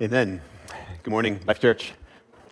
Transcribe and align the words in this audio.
Amen. 0.00 0.40
Good 1.02 1.10
morning, 1.10 1.40
Life 1.44 1.58
Church. 1.58 1.92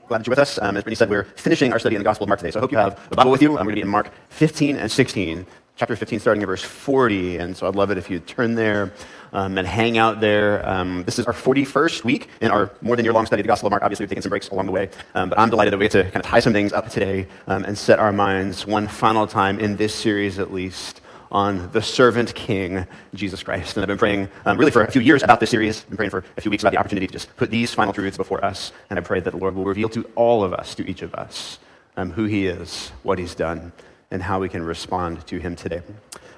Glad 0.08 0.18
that 0.18 0.26
you're 0.26 0.32
with 0.32 0.40
us. 0.40 0.58
Um, 0.60 0.76
as 0.76 0.82
Brittany 0.82 0.96
said, 0.96 1.08
we're 1.08 1.22
finishing 1.22 1.72
our 1.72 1.78
study 1.78 1.94
in 1.94 2.00
the 2.00 2.04
Gospel 2.04 2.24
of 2.24 2.28
Mark 2.28 2.40
today. 2.40 2.50
So 2.50 2.58
I 2.58 2.60
hope 2.60 2.72
you 2.72 2.78
have 2.78 3.08
the 3.08 3.14
Bible 3.14 3.30
with 3.30 3.40
you. 3.40 3.50
I'm 3.50 3.64
going 3.64 3.68
to 3.68 3.74
be 3.76 3.82
in 3.82 3.88
Mark 3.88 4.10
15 4.30 4.74
and 4.74 4.90
16, 4.90 5.46
chapter 5.76 5.94
15, 5.94 6.18
starting 6.18 6.42
at 6.42 6.46
verse 6.46 6.64
40. 6.64 7.36
And 7.36 7.56
so 7.56 7.68
I'd 7.68 7.76
love 7.76 7.92
it 7.92 7.98
if 7.98 8.10
you'd 8.10 8.26
turn 8.26 8.56
there 8.56 8.92
um, 9.32 9.58
and 9.58 9.68
hang 9.68 9.96
out 9.96 10.18
there. 10.18 10.68
Um, 10.68 11.04
this 11.04 11.20
is 11.20 11.26
our 11.26 11.32
41st 11.32 12.02
week 12.02 12.30
in 12.40 12.50
our 12.50 12.72
more 12.82 12.96
than 12.96 13.04
year 13.04 13.12
long 13.12 13.26
study 13.26 13.42
of 13.42 13.44
the 13.44 13.48
Gospel 13.48 13.68
of 13.68 13.70
Mark. 13.70 13.84
Obviously, 13.84 14.02
we've 14.02 14.10
taken 14.10 14.22
some 14.22 14.30
breaks 14.30 14.48
along 14.48 14.66
the 14.66 14.72
way. 14.72 14.90
Um, 15.14 15.28
but 15.28 15.38
I'm 15.38 15.48
delighted 15.48 15.72
that 15.72 15.78
we 15.78 15.84
get 15.84 15.92
to 15.92 16.02
kind 16.02 16.16
of 16.16 16.22
tie 16.22 16.40
some 16.40 16.52
things 16.52 16.72
up 16.72 16.88
today 16.88 17.28
um, 17.46 17.64
and 17.64 17.78
set 17.78 18.00
our 18.00 18.12
minds 18.12 18.66
one 18.66 18.88
final 18.88 19.24
time 19.24 19.60
in 19.60 19.76
this 19.76 19.94
series 19.94 20.40
at 20.40 20.52
least 20.52 21.00
on 21.30 21.70
the 21.72 21.82
servant 21.82 22.34
king, 22.34 22.86
Jesus 23.14 23.42
Christ. 23.42 23.76
And 23.76 23.82
I've 23.82 23.88
been 23.88 23.98
praying 23.98 24.28
um, 24.44 24.58
really 24.58 24.70
for 24.70 24.82
a 24.82 24.90
few 24.90 25.00
years 25.00 25.22
about 25.22 25.40
this 25.40 25.50
series. 25.50 25.82
I've 25.82 25.88
been 25.88 25.96
praying 25.96 26.10
for 26.10 26.24
a 26.36 26.40
few 26.40 26.50
weeks 26.50 26.62
about 26.62 26.72
the 26.72 26.78
opportunity 26.78 27.06
to 27.06 27.12
just 27.12 27.34
put 27.36 27.50
these 27.50 27.72
final 27.74 27.92
truths 27.92 28.16
before 28.16 28.44
us. 28.44 28.72
And 28.90 28.98
I 28.98 29.02
pray 29.02 29.20
that 29.20 29.30
the 29.30 29.36
Lord 29.36 29.54
will 29.54 29.64
reveal 29.64 29.88
to 29.90 30.04
all 30.14 30.44
of 30.44 30.52
us, 30.52 30.74
to 30.76 30.88
each 30.88 31.02
of 31.02 31.14
us, 31.14 31.58
um, 31.96 32.10
who 32.10 32.24
he 32.24 32.46
is, 32.46 32.92
what 33.02 33.18
he's 33.18 33.34
done, 33.34 33.72
and 34.10 34.22
how 34.22 34.40
we 34.40 34.48
can 34.48 34.62
respond 34.62 35.26
to 35.26 35.38
him 35.38 35.56
today. 35.56 35.82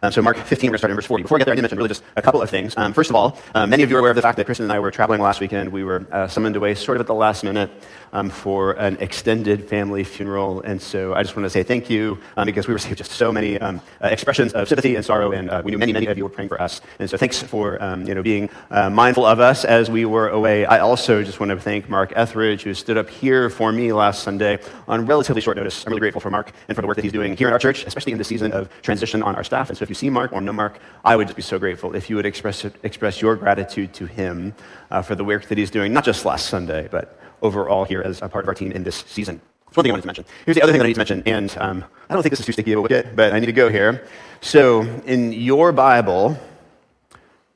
Um, 0.02 0.12
so 0.12 0.22
Mark 0.22 0.36
15, 0.36 0.68
we're 0.68 0.70
going 0.70 0.72
to 0.74 0.78
start 0.78 0.90
in 0.90 0.96
verse 0.96 1.06
40. 1.06 1.22
Before 1.22 1.36
I 1.36 1.40
get 1.40 1.46
there, 1.46 1.54
I 1.54 1.56
to 1.56 1.62
mention 1.62 1.78
really 1.78 1.88
just 1.88 2.04
a 2.16 2.22
couple 2.22 2.40
of 2.40 2.48
things. 2.48 2.74
Um, 2.76 2.92
first 2.92 3.10
of 3.10 3.16
all, 3.16 3.36
uh, 3.54 3.66
many 3.66 3.82
of 3.82 3.90
you 3.90 3.96
are 3.96 3.98
aware 3.98 4.12
of 4.12 4.16
the 4.16 4.22
fact 4.22 4.36
that 4.36 4.44
Kristen 4.44 4.64
and 4.64 4.72
I 4.72 4.78
were 4.78 4.92
traveling 4.92 5.20
last 5.20 5.40
weekend. 5.40 5.72
We 5.72 5.82
were 5.82 6.06
uh, 6.12 6.28
summoned 6.28 6.54
away 6.54 6.76
sort 6.76 6.96
of 6.96 7.00
at 7.00 7.08
the 7.08 7.14
last 7.14 7.42
minute 7.42 7.68
um, 8.12 8.30
for 8.30 8.72
an 8.72 8.96
extended 9.00 9.68
family 9.68 10.04
funeral. 10.04 10.60
And 10.62 10.80
so 10.80 11.14
I 11.14 11.22
just 11.22 11.36
want 11.36 11.46
to 11.46 11.50
say 11.50 11.64
thank 11.64 11.90
you 11.90 12.18
um, 12.36 12.46
because 12.46 12.68
we 12.68 12.74
received 12.74 12.98
just 12.98 13.10
so 13.10 13.32
many 13.32 13.58
um, 13.58 13.80
uh, 14.02 14.08
expressions 14.08 14.52
of 14.52 14.68
sympathy 14.68 14.94
and 14.94 15.04
sorrow, 15.04 15.32
and 15.32 15.50
uh, 15.50 15.62
we 15.64 15.72
knew 15.72 15.78
many, 15.78 15.92
many 15.92 16.06
of 16.06 16.16
you 16.16 16.22
were 16.22 16.30
praying 16.30 16.48
for 16.48 16.60
us. 16.62 16.80
And 17.00 17.10
so 17.10 17.16
thanks 17.16 17.42
for 17.42 17.82
um, 17.82 18.06
you 18.06 18.14
know, 18.14 18.22
being 18.22 18.50
uh, 18.70 18.90
mindful 18.90 19.26
of 19.26 19.40
us 19.40 19.64
as 19.64 19.90
we 19.90 20.04
were 20.04 20.28
away. 20.28 20.64
I 20.64 20.78
also 20.78 21.24
just 21.24 21.40
want 21.40 21.50
to 21.50 21.58
thank 21.58 21.88
Mark 21.88 22.12
Etheridge, 22.14 22.62
who 22.62 22.72
stood 22.72 22.96
up 22.96 23.10
here 23.10 23.50
for 23.50 23.72
me 23.72 23.92
last 23.92 24.22
Sunday 24.22 24.60
on 24.86 25.06
relatively 25.06 25.42
short 25.42 25.56
notice. 25.56 25.84
I'm 25.84 25.90
really 25.90 26.00
grateful 26.00 26.20
for 26.20 26.30
Mark 26.30 26.52
and 26.68 26.76
for 26.76 26.82
the 26.82 26.86
work 26.86 26.96
that 26.96 27.02
he's 27.02 27.12
doing 27.12 27.36
here 27.36 27.48
in 27.48 27.52
our 27.52 27.58
church, 27.58 27.84
especially 27.84 28.12
in 28.12 28.18
the 28.18 28.24
season 28.24 28.52
of 28.52 28.68
transition 28.82 29.22
on 29.22 29.34
our 29.34 29.44
staff. 29.44 29.68
And 29.68 29.76
so 29.76 29.87
if 29.88 29.90
you 29.90 29.94
see 29.94 30.10
Mark 30.10 30.34
or 30.34 30.42
no 30.42 30.52
Mark, 30.52 30.78
I 31.02 31.16
would 31.16 31.28
just 31.28 31.36
be 31.36 31.40
so 31.40 31.58
grateful 31.58 31.96
if 31.96 32.10
you 32.10 32.16
would 32.16 32.26
express, 32.26 32.62
express 32.82 33.22
your 33.22 33.36
gratitude 33.36 33.94
to 33.94 34.04
him 34.04 34.54
uh, 34.90 35.00
for 35.00 35.14
the 35.14 35.24
work 35.24 35.46
that 35.46 35.56
he's 35.56 35.70
doing, 35.70 35.94
not 35.94 36.04
just 36.04 36.26
last 36.26 36.50
Sunday, 36.50 36.88
but 36.90 37.18
overall 37.40 37.86
here 37.86 38.02
as 38.02 38.20
a 38.20 38.28
part 38.28 38.44
of 38.44 38.48
our 38.48 38.54
team 38.54 38.70
in 38.70 38.84
this 38.84 38.96
season. 38.96 39.40
That's 39.64 39.78
one 39.78 39.84
thing 39.84 39.92
I 39.92 39.94
wanted 39.94 40.02
to 40.02 40.08
mention. 40.08 40.24
Here's 40.44 40.56
the 40.56 40.62
other 40.62 40.72
thing 40.72 40.82
I 40.82 40.84
need 40.84 40.92
to 40.92 40.98
mention, 40.98 41.22
and 41.24 41.56
um, 41.58 41.84
I 42.10 42.12
don't 42.12 42.22
think 42.22 42.32
this 42.32 42.40
is 42.40 42.44
too 42.44 42.52
sticky 42.52 42.72
of 42.72 42.80
a 42.80 42.82
wicket, 42.82 43.16
but 43.16 43.32
I 43.32 43.38
need 43.38 43.46
to 43.46 43.52
go 43.52 43.70
here. 43.70 44.06
So, 44.42 44.82
in 45.06 45.32
your 45.32 45.72
Bible, 45.72 46.38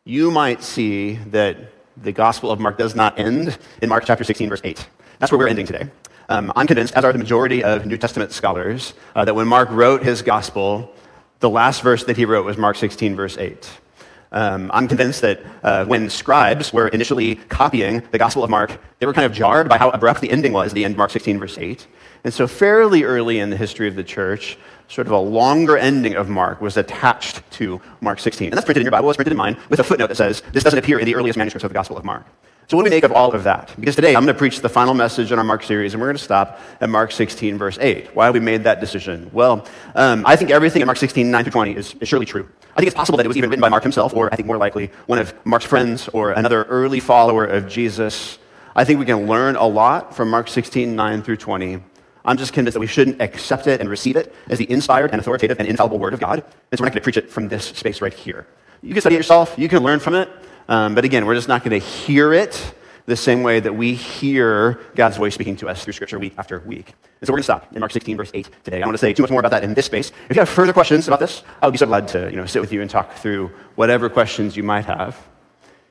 you 0.05 0.31
might 0.31 0.63
see 0.63 1.17
that 1.33 1.59
the 1.99 2.13
Gospel 2.13 2.51
of 2.51 2.61
Mark 2.61 2.79
does 2.79 2.95
not 2.95 3.19
end 3.19 3.59
in 3.83 3.91
Mark 3.91 4.05
chapter 4.07 4.25
16, 4.25 4.49
verse 4.49 4.63
8. 4.65 4.89
That's 5.19 5.31
where 5.31 5.39
we're 5.39 5.49
ending 5.49 5.67
today. 5.67 5.91
Um, 6.31 6.51
I'm 6.57 6.67
convinced, 6.67 6.95
as 6.95 7.05
are 7.05 7.13
the 7.13 7.19
majority 7.19 7.63
of 7.63 7.85
New 7.85 7.99
Testament 7.99 8.33
scholars, 8.33 8.95
uh, 9.15 9.27
that 9.27 9.35
when 9.35 9.47
Mark 9.47 9.69
wrote 9.71 10.03
his 10.03 10.23
Gospel, 10.23 10.95
the 11.43 11.51
last 11.51 11.83
verse 11.83 12.05
that 12.05 12.17
he 12.17 12.25
wrote 12.25 12.47
was 12.47 12.57
Mark 12.57 12.77
16, 12.77 13.17
verse 13.17 13.37
8. 13.37 13.69
Um, 14.31 14.71
I'm 14.73 14.87
convinced 14.87 15.21
that 15.23 15.41
uh, 15.63 15.85
when 15.85 16.09
scribes 16.09 16.73
were 16.73 16.87
initially 16.89 17.35
copying 17.35 18.03
the 18.13 18.19
Gospel 18.19 18.45
of 18.45 18.49
Mark, 18.49 18.81
they 19.01 19.07
were 19.07 19.13
kind 19.13 19.27
of 19.27 19.33
jarred 19.33 19.69
by 19.69 19.77
how 19.77 19.91
abrupt 19.91 20.21
the 20.21 20.31
ending 20.31 20.53
was, 20.53 20.73
the 20.73 20.85
end, 20.85 20.93
of 20.93 20.99
Mark 20.99 21.11
16, 21.11 21.39
verse 21.41 21.59
8. 21.59 21.87
And 22.25 22.33
so, 22.33 22.47
fairly 22.47 23.03
early 23.03 23.41
in 23.41 23.51
the 23.51 23.57
history 23.57 23.89
of 23.89 23.97
the 23.97 24.05
church, 24.05 24.57
sort 24.87 25.09
of 25.09 25.13
a 25.13 25.19
longer 25.19 25.77
ending 25.77 26.15
of 26.15 26.29
Mark 26.29 26.61
was 26.61 26.77
attached 26.77 27.43
to 27.53 27.81
Mark 28.01 28.21
16. 28.21 28.47
And 28.47 28.57
that's 28.57 28.65
printed 28.65 28.83
in 28.83 28.85
your 28.85 28.93
Bible, 28.93 29.11
it's 29.11 29.17
printed 29.17 29.33
in 29.33 29.39
mine, 29.39 29.59
with 29.69 29.81
a 29.81 29.85
footnote 29.85 30.07
that 30.07 30.17
says, 30.17 30.43
this 30.53 30.63
doesn't 30.63 30.79
appear 30.79 31.01
in 31.01 31.07
the 31.07 31.17
earliest 31.17 31.37
manuscripts 31.37 31.65
of 31.65 31.71
the 31.71 31.75
Gospel 31.75 31.99
of 31.99 32.05
Mark. 32.05 32.25
So, 32.73 32.79
what 32.79 32.85
do 32.85 32.91
we 32.91 32.97
make 32.97 33.05
of 33.05 33.13
all 33.13 33.35
of 33.35 33.45
that? 33.45 33.71
Because 33.79 33.97
today 33.97 34.17
I'm 34.17 34.25
going 34.25 34.35
to 34.35 34.39
preach 34.39 34.63
the 34.63 34.69
final 34.71 34.95
message 34.95 35.31
in 35.31 35.39
our 35.39 35.45
Mark 35.45 35.63
series, 35.63 35.93
and 35.93 36.01
we're 36.01 36.07
going 36.07 36.17
to 36.17 36.25
stop 36.25 36.59
at 36.81 36.89
Mark 36.89 37.13
16, 37.13 37.59
verse 37.59 37.77
8. 37.79 38.17
Why 38.17 38.31
we 38.31 38.41
made 38.41 38.65
that 38.65 38.81
decision? 38.81 39.29
Well, 39.31 39.69
um, 39.95 40.25
I 40.25 40.37
think 40.37 40.51
everything 40.51 40.81
in 40.81 40.87
Mark 40.87 40.97
16, 40.97 41.31
9 41.31 41.45
through 41.45 41.51
20 41.51 41.77
is, 41.77 41.95
is 42.01 42.09
surely 42.09 42.25
true. 42.25 42.49
I 42.75 42.77
think 42.77 42.87
it's 42.87 42.97
possible 42.97 43.19
that 43.19 43.27
it 43.27 43.29
was 43.29 43.37
even 43.37 43.51
written 43.51 43.61
by 43.61 43.69
Mark 43.69 43.83
himself, 43.83 44.15
or 44.15 44.33
I 44.33 44.37
think 44.37 44.47
more 44.47 44.57
likely, 44.57 44.91
one 45.05 45.19
of 45.19 45.35
Mark's 45.45 45.67
friends 45.67 46.09
or 46.15 46.31
another 46.31 46.63
early 46.63 46.99
follower 46.99 47.45
of 47.45 47.69
Jesus. 47.69 48.39
I 48.75 48.85
think 48.85 48.99
we 48.99 49.05
can 49.05 49.27
learn 49.27 49.57
a 49.57 49.67
lot 49.67 50.17
from 50.17 50.31
Mark 50.31 50.49
16, 50.49 50.97
9 50.97 51.23
through 51.23 51.37
20. 51.37 51.79
I'm 52.25 52.39
just 52.39 52.55
convinced 52.55 52.73
that 52.73 52.81
we 52.81 52.87
shouldn't 52.87 53.21
accept 53.21 53.67
it 53.67 53.81
and 53.81 53.91
receive 53.91 54.17
it 54.17 54.35
as 54.49 54.59
the 54.59 54.71
inspired 54.71 55.11
and 55.11 55.21
authoritative 55.21 55.61
and 55.61 55.69
infallible 55.69 55.99
word 55.99 56.15
of 56.15 56.21
God. 56.21 56.39
And 56.39 56.79
so 56.79 56.83
we're 56.83 56.87
not 56.87 56.93
going 56.95 57.03
to 57.03 57.05
preach 57.05 57.19
it 57.19 57.29
from 57.29 57.49
this 57.49 57.67
space 57.67 58.01
right 58.01 58.15
here. 58.15 58.47
You 58.81 58.95
can 58.95 59.03
study 59.03 59.17
it 59.17 59.19
yourself, 59.19 59.55
you 59.59 59.69
can 59.69 59.83
learn 59.83 60.01
from 60.01 60.15
it, 60.15 60.31
um, 60.69 60.95
but 60.95 61.05
again, 61.05 61.27
we're 61.27 61.35
just 61.35 61.49
not 61.49 61.65
going 61.65 61.79
to 61.79 61.87
hear 61.87 62.33
it 62.33 62.75
the 63.07 63.17
same 63.17 63.43
way 63.43 63.61
that 63.61 63.75
we 63.75 63.95
hear 63.95 64.81
God's 64.95 65.17
voice 65.17 65.35
speaking 65.35 65.57
to 65.57 65.69
us 65.69 65.83
through 65.83 65.93
Scripture 65.93 66.19
week 66.19 66.35
after 66.39 66.61
week. 66.61 66.95
And 67.21 67.27
so 67.27 67.33
we're 67.33 67.39
going 67.39 67.41
to 67.41 67.45
stop 67.45 67.73
in 67.73 67.81
Mark 67.81 67.93
16, 67.93 68.17
verse 68.17 68.31
8 68.33 68.49
today. 68.65 68.83
I 68.83 68.87
want 68.87 68.95
to 68.95 68.99
say 68.99 69.13
too 69.13 69.23
much 69.23 69.31
more 69.31 69.41
about 69.41 69.51
that 69.51 69.65
in 69.65 69.75
this 69.75 69.87
space. 69.87 70.13
If 70.29 70.37
you 70.37 70.41
have 70.41 70.49
further 70.49 70.73
questions 70.73 71.09
about 71.09 71.21
this, 71.21 71.43
I 71.61 71.67
would 71.67 71.73
be 71.73 71.79
so 71.79 71.87
glad 71.87 72.09
to 72.09 72.31
you 72.31 72.37
know, 72.37 72.47
sit 72.47 72.61
with 72.61 72.73
you 72.73 72.81
and 72.81 72.91
talk 72.91 73.15
through 73.15 73.51
whatever 73.75 74.09
questions 74.09 74.57
you 74.57 74.63
might 74.63 74.85
have. 74.85 75.19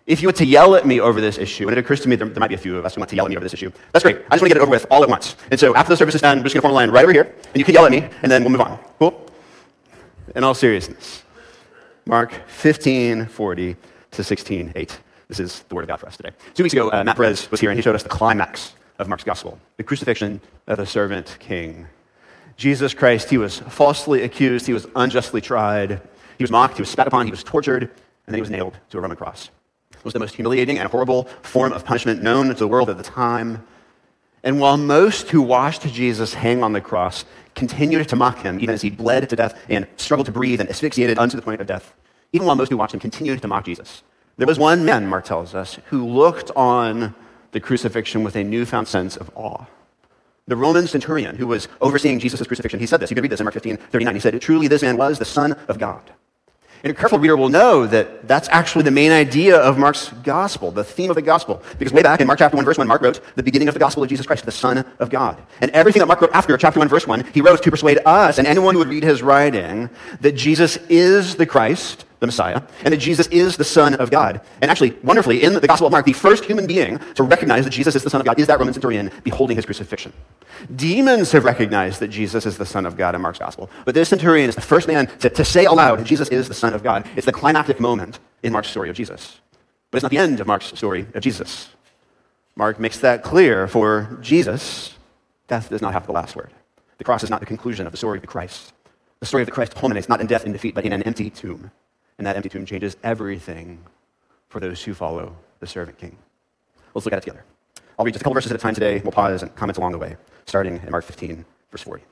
If 0.08 0.22
you 0.22 0.28
want 0.28 0.38
to 0.38 0.46
yell 0.46 0.76
at 0.76 0.86
me 0.86 1.00
over 1.00 1.22
this 1.22 1.38
issue, 1.38 1.68
and 1.68 1.78
it 1.78 1.80
occurs 1.80 2.02
to 2.02 2.10
me 2.10 2.16
there, 2.16 2.28
there 2.28 2.40
might 2.40 2.50
be 2.50 2.56
a 2.56 2.58
few 2.58 2.78
of 2.78 2.86
us 2.86 2.96
who 2.96 3.02
want 3.02 3.10
to 3.12 3.16
yell 3.16 3.26
at 3.26 3.30
me 3.30 3.36
over 3.36 3.46
this 3.46 3.54
issue, 3.54 3.72
that's 3.92 4.04
great. 4.04 4.18
I 4.18 4.36
just 4.36 4.42
want 4.42 4.42
to 4.42 4.48
get 4.50 4.58
it 4.58 4.62
over 4.62 4.72
with 4.72 4.86
all 4.90 5.04
at 5.04 5.10
once. 5.10 5.36
And 5.52 5.60
so 5.60 5.76
after 5.76 5.94
the 5.94 5.98
service 5.98 6.16
is 6.16 6.22
done, 6.22 6.40
we're 6.40 6.46
just 6.46 6.56
going 6.56 6.62
to 6.62 6.68
form 6.68 6.72
a 6.72 6.76
line 6.76 6.90
right 6.90 7.04
over 7.04 7.14
here, 7.14 7.24
and 7.24 7.56
you 7.56 7.64
can 7.64 7.76
yell 7.76 7.86
at 7.86 7.92
me, 7.92 8.10
and 8.24 8.32
then 8.32 8.44
we'll 8.44 8.52
move 8.52 8.62
on. 8.62 8.80
Cool? 8.98 9.30
In 10.36 10.44
all 10.44 10.54
seriousness, 10.54 11.24
Mark 12.06 12.48
15, 12.48 13.28
40 13.28 13.76
to 14.12 14.24
16, 14.24 14.74
8. 14.76 15.00
This 15.28 15.40
is 15.40 15.62
the 15.70 15.76
word 15.76 15.84
of 15.84 15.88
God 15.88 16.00
for 16.00 16.08
us 16.08 16.18
today. 16.18 16.32
Two 16.54 16.64
weeks 16.64 16.74
ago, 16.74 16.90
uh, 16.92 17.04
Matt 17.04 17.16
Perez 17.16 17.50
was 17.50 17.62
here 17.62 17.70
and 17.70 17.78
he 17.78 17.82
showed 17.82 17.96
us 17.96 18.04
the 18.04 18.10
climax 18.10 18.74
of 19.00 19.08
Mark's 19.08 19.24
gospel 19.24 19.60
the 19.78 19.84
crucifixion 19.84 20.42
of 20.68 20.78
the 20.78 20.86
servant 20.86 21.38
king. 21.40 21.88
Jesus 22.58 22.94
Christ, 22.94 23.30
he 23.30 23.38
was 23.38 23.60
falsely 23.60 24.24
accused, 24.24 24.68
he 24.68 24.74
was 24.74 24.86
unjustly 24.96 25.42
tried, 25.42 26.02
he 26.38 26.44
was 26.44 26.52
mocked, 26.52 26.76
he 26.76 26.82
was 26.82 26.90
spat 26.90 27.08
upon, 27.08 27.26
he 27.26 27.32
was 27.32 27.44
tortured, 27.44 27.84
and 27.84 27.92
then 28.28 28.36
he 28.36 28.42
was 28.42 28.50
nailed 28.50 28.78
to 28.90 28.98
a 28.98 29.02
Roman 29.02 29.18
cross. 29.18 29.50
It 29.94 30.04
was 30.04 30.14
the 30.14 30.20
most 30.20 30.36
humiliating 30.36 30.78
and 30.78 30.90
horrible 30.90 31.24
form 31.42 31.74
of 31.74 31.86
punishment 31.86 32.22
known 32.22 32.48
to 32.50 32.54
the 32.54 32.68
world 32.68 32.90
at 32.90 32.98
the 32.98 33.04
time. 33.04 33.66
And 34.44 34.60
while 34.60 34.78
most 34.78 35.30
who 35.30 35.42
watched 35.42 35.84
Jesus 35.84 36.34
hang 36.34 36.64
on 36.64 36.74
the 36.74 36.82
cross 36.82 37.26
continued 37.56 38.08
to 38.10 38.16
mock 38.16 38.40
him, 38.40 38.60
even 38.60 38.74
as 38.74 38.82
he 38.82 38.90
bled 38.90 39.30
to 39.30 39.36
death 39.36 39.60
and 39.70 39.88
struggled 39.98 40.26
to 40.26 40.32
breathe 40.32 40.60
and 40.60 40.70
asphyxiated 40.70 41.18
unto 41.18 41.36
the 41.36 41.42
point 41.42 41.62
of 41.62 41.68
death, 41.68 41.94
even 42.34 42.48
while 42.48 42.56
most 42.56 42.70
who 42.70 42.78
watched 42.78 42.94
him 42.94 43.00
continued 43.00 43.42
to 43.42 43.48
mock 43.48 43.66
Jesus, 43.66 44.04
there 44.38 44.48
was 44.48 44.58
one 44.58 44.86
man, 44.86 45.08
Mark 45.08 45.26
tells 45.26 45.54
us, 45.54 45.78
who 45.86 46.06
looked 46.06 46.52
on 46.56 47.14
the 47.52 47.60
crucifixion 47.60 48.24
with 48.24 48.36
a 48.36 48.44
newfound 48.44 48.88
sense 48.88 49.18
of 49.18 49.30
awe. 49.36 49.66
The 50.48 50.56
Roman 50.56 50.88
centurion 50.88 51.36
who 51.36 51.48
was 51.48 51.68
overseeing 51.80 52.20
Jesus' 52.20 52.48
crucifixion, 52.48 52.80
he 52.80 52.86
said 52.86 53.00
this. 53.00 53.12
You 53.12 53.16
can 53.16 53.22
read 53.22 53.32
this 53.32 53.40
in 53.40 53.46
Mark 53.46 53.54
15, 53.54 53.78
39. 53.78 54.16
He 54.16 54.20
said, 54.20 54.42
Truly, 54.42 54.68
this 54.68 54.82
man 54.82 54.98
was 54.98 55.20
the 55.20 55.26
Son 55.26 55.54
of 55.68 55.78
God. 55.78 56.12
And 56.84 56.92
a 56.92 56.96
careful 56.96 57.20
reader 57.20 57.38
will 57.38 57.50
know 57.50 57.86
that 57.86 58.28
that's 58.28 58.50
actually 58.50 58.84
the 58.84 58.92
main 58.92 59.12
idea 59.12 59.56
of 59.56 59.78
Mark's 59.78 60.10
gospel, 60.24 60.72
the 60.72 60.84
theme 60.84 61.12
of 61.12 61.16
the 61.16 61.22
gospel. 61.22 61.62
Because 61.78 61.94
way 61.94 62.02
back 62.02 62.22
in 62.22 62.28
Mark 62.28 62.40
chapter 62.40 62.56
1, 62.56 62.66
verse 62.66 62.80
1, 62.80 62.88
Mark 62.88 63.04
wrote 63.04 63.22
the 63.36 63.44
beginning 63.44 63.68
of 63.68 63.76
the 63.76 63.80
gospel 63.80 64.02
of 64.02 64.10
Jesus 64.10 64.26
Christ, 64.26 64.46
the 64.46 64.52
Son 64.52 64.84
of 64.98 65.12
God. 65.12 65.40
And 65.60 65.70
everything 65.72 66.00
that 66.00 66.08
Mark 66.08 66.22
wrote 66.22 66.32
after 66.34 66.58
chapter 66.58 66.80
1, 66.80 66.88
verse 66.88 67.06
1, 67.06 67.26
he 67.34 67.42
wrote 67.42 67.62
to 67.62 67.70
persuade 67.70 68.00
us 68.04 68.40
and 68.40 68.48
anyone 68.48 68.74
who 68.74 68.80
would 68.80 68.88
read 68.88 69.04
his 69.04 69.22
writing 69.22 69.92
that 70.22 70.32
Jesus 70.32 70.78
is 70.90 71.36
the 71.36 71.46
Christ, 71.46 72.06
the 72.22 72.28
Messiah, 72.28 72.62
and 72.86 72.94
that 72.94 72.98
Jesus 72.98 73.26
is 73.28 73.58
the 73.58 73.64
Son 73.64 73.96
of 73.96 74.12
God. 74.12 74.42
And 74.62 74.70
actually, 74.70 74.92
wonderfully, 75.04 75.44
in 75.44 75.54
the 75.54 75.68
Gospel 75.68 75.88
of 75.88 75.92
Mark, 75.92 76.06
the 76.06 76.14
first 76.14 76.46
human 76.46 76.68
being 76.68 77.00
to 77.16 77.24
recognize 77.24 77.64
that 77.66 77.72
Jesus 77.72 77.96
is 77.96 78.04
the 78.04 78.12
Son 78.12 78.22
of 78.22 78.26
God 78.26 78.40
is 78.40 78.46
that 78.46 78.60
Roman 78.60 78.76
centurion 78.76 79.12
beholding 79.24 79.56
his 79.56 79.66
crucifixion. 79.66 80.14
Demons 80.76 81.32
have 81.32 81.44
recognized 81.46 82.00
that 82.00 82.10
Jesus 82.10 82.46
is 82.46 82.60
the 82.60 82.66
Son 82.66 82.86
of 82.86 82.96
God 82.96 83.16
in 83.16 83.22
Mark's 83.22 83.40
Gospel, 83.40 83.72
but 83.86 83.96
this 83.96 84.10
centurion 84.10 84.48
is 84.48 84.56
the 84.56 84.62
first 84.62 84.88
man 84.88 85.08
to, 85.18 85.32
to 85.32 85.44
say 85.44 85.66
aloud, 85.66 86.00
that 86.00 86.06
Jesus 86.06 86.30
is 86.30 86.48
the 86.48 86.54
Son 86.54 86.76
of 86.76 86.84
God. 86.84 87.10
It's 87.16 87.26
the 87.26 87.34
climactic 87.34 87.80
moment 87.80 88.20
in 88.44 88.54
Mark's 88.54 88.70
story 88.70 88.92
of 88.92 88.96
Jesus. 88.96 89.42
But 89.90 89.98
it's 89.98 90.04
not 90.04 90.12
the 90.12 90.20
end 90.20 90.40
of 90.40 90.46
Mark's 90.46 90.68
story 90.68 91.08
of 91.16 91.24
Jesus. 91.24 91.70
Mark 92.56 92.80
makes 92.80 93.00
that 93.00 93.24
clear 93.24 93.68
for 93.68 94.20
Jesus, 94.22 94.96
death 95.48 95.70
does 95.70 95.82
not 95.82 95.94
have 95.94 96.06
the 96.06 96.14
last 96.14 96.36
word. 96.36 96.52
The 97.00 97.04
cross 97.04 97.24
is 97.24 97.32
not 97.32 97.40
the 97.40 97.48
conclusion 97.48 97.88
of 97.88 97.92
the 97.92 97.98
story 97.98 98.20
of 98.20 98.22
the 98.22 98.28
Christ. 98.28 98.74
The 99.22 99.26
story 99.26 99.42
of 99.42 99.48
the 99.48 99.52
Christ 99.52 99.74
culminates 99.74 100.08
not 100.08 100.22
in 100.22 100.28
death 100.28 100.44
and 100.44 100.54
defeat, 100.54 100.76
but 100.76 100.86
in 100.86 100.94
an 100.94 101.02
empty 101.04 101.32
tomb. 101.32 101.72
And 102.22 102.28
that 102.28 102.36
empty 102.36 102.50
tomb 102.50 102.68
changes 102.68 102.98
everything 103.04 103.80
for 104.48 104.60
those 104.60 104.84
who 104.84 104.94
follow 104.94 105.36
the 105.60 105.66
servant 105.66 105.98
king. 105.98 106.16
Let's 106.94 107.04
look 107.04 107.14
at 107.14 107.18
it 107.18 107.22
together. 107.22 107.44
I'll 107.98 108.06
read 108.06 108.12
just 108.14 108.22
a 108.22 108.24
couple 108.24 108.36
verses 108.36 108.52
at 108.52 108.58
a 108.58 108.62
time 108.62 108.76
today. 108.76 109.02
We'll 109.04 109.12
pause 109.12 109.42
and 109.42 109.56
comment 109.56 109.80
along 109.80 109.94
the 109.94 109.98
way, 109.98 110.18
starting 110.46 110.80
in 110.86 110.92
Mark 110.92 111.04
15, 111.04 111.44
verse 111.72 111.82
40. 111.82 112.04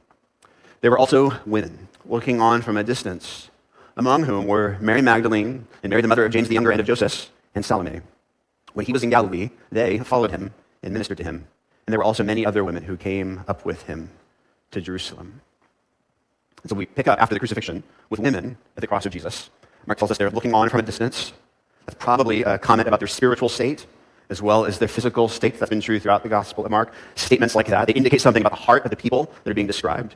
There 0.81 0.89
were 0.89 0.97
also 0.97 1.33
women 1.45 1.89
looking 2.05 2.41
on 2.41 2.63
from 2.63 2.75
a 2.75 2.83
distance, 2.83 3.51
among 3.97 4.23
whom 4.23 4.47
were 4.47 4.79
Mary 4.81 5.03
Magdalene 5.03 5.67
and 5.83 5.91
Mary, 5.91 6.01
the 6.01 6.07
mother 6.07 6.25
of 6.25 6.31
James 6.31 6.47
the 6.47 6.55
younger 6.55 6.71
and 6.71 6.79
of 6.79 6.87
Joseph, 6.87 7.29
and 7.53 7.63
Salome. 7.63 8.01
When 8.73 8.87
he 8.87 8.93
was 8.93 9.03
in 9.03 9.11
Galilee, 9.11 9.51
they 9.71 9.99
followed 9.99 10.31
him 10.31 10.55
and 10.81 10.91
ministered 10.91 11.19
to 11.19 11.23
him. 11.23 11.45
And 11.85 11.93
there 11.93 11.99
were 11.99 12.03
also 12.03 12.23
many 12.23 12.47
other 12.47 12.63
women 12.63 12.81
who 12.81 12.97
came 12.97 13.43
up 13.47 13.63
with 13.63 13.83
him 13.83 14.09
to 14.71 14.81
Jerusalem. 14.81 15.41
And 16.63 16.69
so 16.71 16.75
we 16.75 16.87
pick 16.87 17.07
up 17.07 17.21
after 17.21 17.35
the 17.35 17.39
crucifixion 17.39 17.83
with 18.09 18.19
women 18.19 18.57
at 18.75 18.81
the 18.81 18.87
cross 18.87 19.05
of 19.05 19.13
Jesus. 19.13 19.51
Mark 19.89 19.97
tells 19.97 20.11
us 20.11 20.17
they're 20.17 20.29
looking 20.29 20.53
on 20.53 20.69
from 20.69 20.79
a 20.79 20.83
distance. 20.83 21.33
That's 21.85 21.97
probably 21.99 22.43
a 22.43 22.57
comment 22.57 22.87
about 22.87 22.99
their 22.99 23.07
spiritual 23.07 23.49
state. 23.49 23.87
as 24.29 24.41
well 24.41 24.65
as 24.65 24.77
their 24.77 24.87
physical 24.87 25.27
state. 25.27 25.59
That's 25.59 25.69
been 25.69 25.81
true 25.81 25.99
throughout 25.99 26.23
the 26.23 26.29
Gospel 26.29 26.63
of 26.63 26.71
Mark. 26.71 26.93
Statements 27.15 27.55
like 27.55 27.67
that, 27.67 27.87
they 27.87 27.93
indicate 27.93 28.21
something 28.21 28.41
about 28.41 28.51
the 28.51 28.63
heart 28.63 28.85
of 28.85 28.91
the 28.91 28.97
people 28.97 29.31
that 29.43 29.51
are 29.51 29.55
being 29.55 29.67
described. 29.67 30.15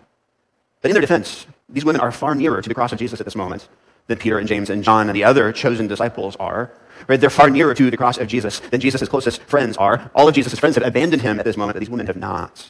But 0.82 0.92
in 0.92 0.94
their 0.94 1.02
defense, 1.02 1.48
these 1.68 1.86
women 1.86 2.02
are 2.02 2.12
far 2.12 2.36
nearer 2.36 2.62
to 2.62 2.70
the 2.70 2.76
cross 2.76 2.92
of 2.92 3.00
Jesus 3.00 3.20
at 3.20 3.26
this 3.26 3.36
moment 3.36 3.68
than 4.08 4.18
Peter 4.18 4.38
and 4.38 4.48
James 4.48 4.70
and 4.70 4.84
John 4.84 5.10
and 5.10 5.16
the 5.16 5.24
other 5.24 5.52
chosen 5.52 5.88
disciples 5.88 6.36
are. 6.36 6.72
Right? 7.08 7.20
They're 7.20 7.30
far 7.30 7.50
nearer 7.50 7.74
to 7.74 7.90
the 7.90 7.98
cross 7.98 8.18
of 8.18 8.28
Jesus 8.28 8.60
than 8.60 8.80
Jesus' 8.80 9.10
closest 9.10 9.42
friends 9.44 9.78
are. 9.78 10.12
All 10.14 10.28
of 10.28 10.36
Jesus' 10.36 10.60
friends 10.60 10.76
have 10.76 10.86
abandoned 10.86 11.22
him 11.22 11.40
at 11.40 11.46
this 11.46 11.58
moment, 11.58 11.76
but 11.76 11.80
these 11.80 11.90
women 11.90 12.08
have 12.08 12.18
not. 12.18 12.70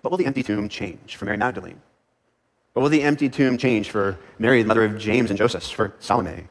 What 0.00 0.10
will 0.10 0.18
the 0.18 0.26
empty 0.26 0.42
tomb 0.42 0.68
change 0.68 1.16
for 1.16 1.24
Mary 1.24 1.36
Magdalene? 1.36 1.80
What 2.72 2.82
will 2.82 2.90
the 2.90 3.02
empty 3.02 3.28
tomb 3.28 3.58
change 3.58 3.90
for 3.90 4.18
Mary, 4.38 4.62
the 4.62 4.68
mother 4.68 4.84
of 4.84 4.98
James 4.98 5.30
and 5.30 5.38
Joseph, 5.38 5.64
for 5.64 5.94
Salome? 5.98 6.48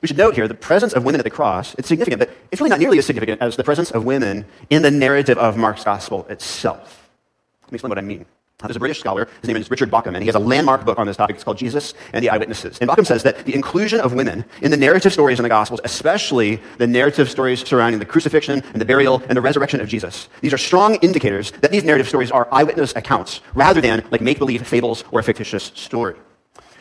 We 0.00 0.08
should 0.08 0.16
note 0.16 0.34
here 0.34 0.46
the 0.46 0.54
presence 0.54 0.92
of 0.92 1.04
women 1.04 1.20
at 1.20 1.24
the 1.24 1.30
cross, 1.30 1.74
it's 1.74 1.88
significant, 1.88 2.20
but 2.20 2.30
it's 2.52 2.60
really 2.60 2.70
not 2.70 2.78
nearly 2.78 2.98
as 2.98 3.06
significant 3.06 3.42
as 3.42 3.56
the 3.56 3.64
presence 3.64 3.90
of 3.90 4.04
women 4.04 4.46
in 4.70 4.82
the 4.82 4.90
narrative 4.90 5.38
of 5.38 5.56
Mark's 5.56 5.84
gospel 5.84 6.26
itself. 6.28 7.08
Let 7.62 7.72
me 7.72 7.76
explain 7.76 7.90
what 7.90 7.98
I 7.98 8.02
mean. 8.02 8.24
There's 8.60 8.74
a 8.74 8.80
British 8.80 8.98
scholar, 8.98 9.28
his 9.40 9.46
name 9.46 9.56
is 9.56 9.70
Richard 9.70 9.88
Bauckham, 9.88 10.14
and 10.14 10.18
he 10.18 10.26
has 10.26 10.34
a 10.34 10.40
landmark 10.40 10.84
book 10.84 10.98
on 10.98 11.06
this 11.06 11.16
topic. 11.16 11.36
It's 11.36 11.44
called 11.44 11.58
Jesus 11.58 11.94
and 12.12 12.24
the 12.24 12.28
Eyewitnesses. 12.28 12.76
And 12.80 12.90
Bauckham 12.90 13.06
says 13.06 13.22
that 13.22 13.44
the 13.44 13.54
inclusion 13.54 14.00
of 14.00 14.14
women 14.14 14.44
in 14.62 14.72
the 14.72 14.76
narrative 14.76 15.12
stories 15.12 15.38
in 15.38 15.44
the 15.44 15.48
Gospels, 15.48 15.80
especially 15.84 16.60
the 16.78 16.86
narrative 16.88 17.30
stories 17.30 17.60
surrounding 17.64 18.00
the 18.00 18.04
crucifixion 18.04 18.64
and 18.72 18.80
the 18.80 18.84
burial 18.84 19.22
and 19.28 19.36
the 19.36 19.40
resurrection 19.40 19.80
of 19.80 19.86
Jesus, 19.86 20.28
these 20.40 20.52
are 20.52 20.58
strong 20.58 20.96
indicators 20.96 21.52
that 21.60 21.70
these 21.70 21.84
narrative 21.84 22.08
stories 22.08 22.32
are 22.32 22.48
eyewitness 22.50 22.92
accounts 22.96 23.42
rather 23.54 23.80
than 23.80 24.04
like 24.10 24.22
make 24.22 24.40
believe 24.40 24.66
fables 24.66 25.04
or 25.12 25.20
a 25.20 25.22
fictitious 25.22 25.70
story. 25.76 26.16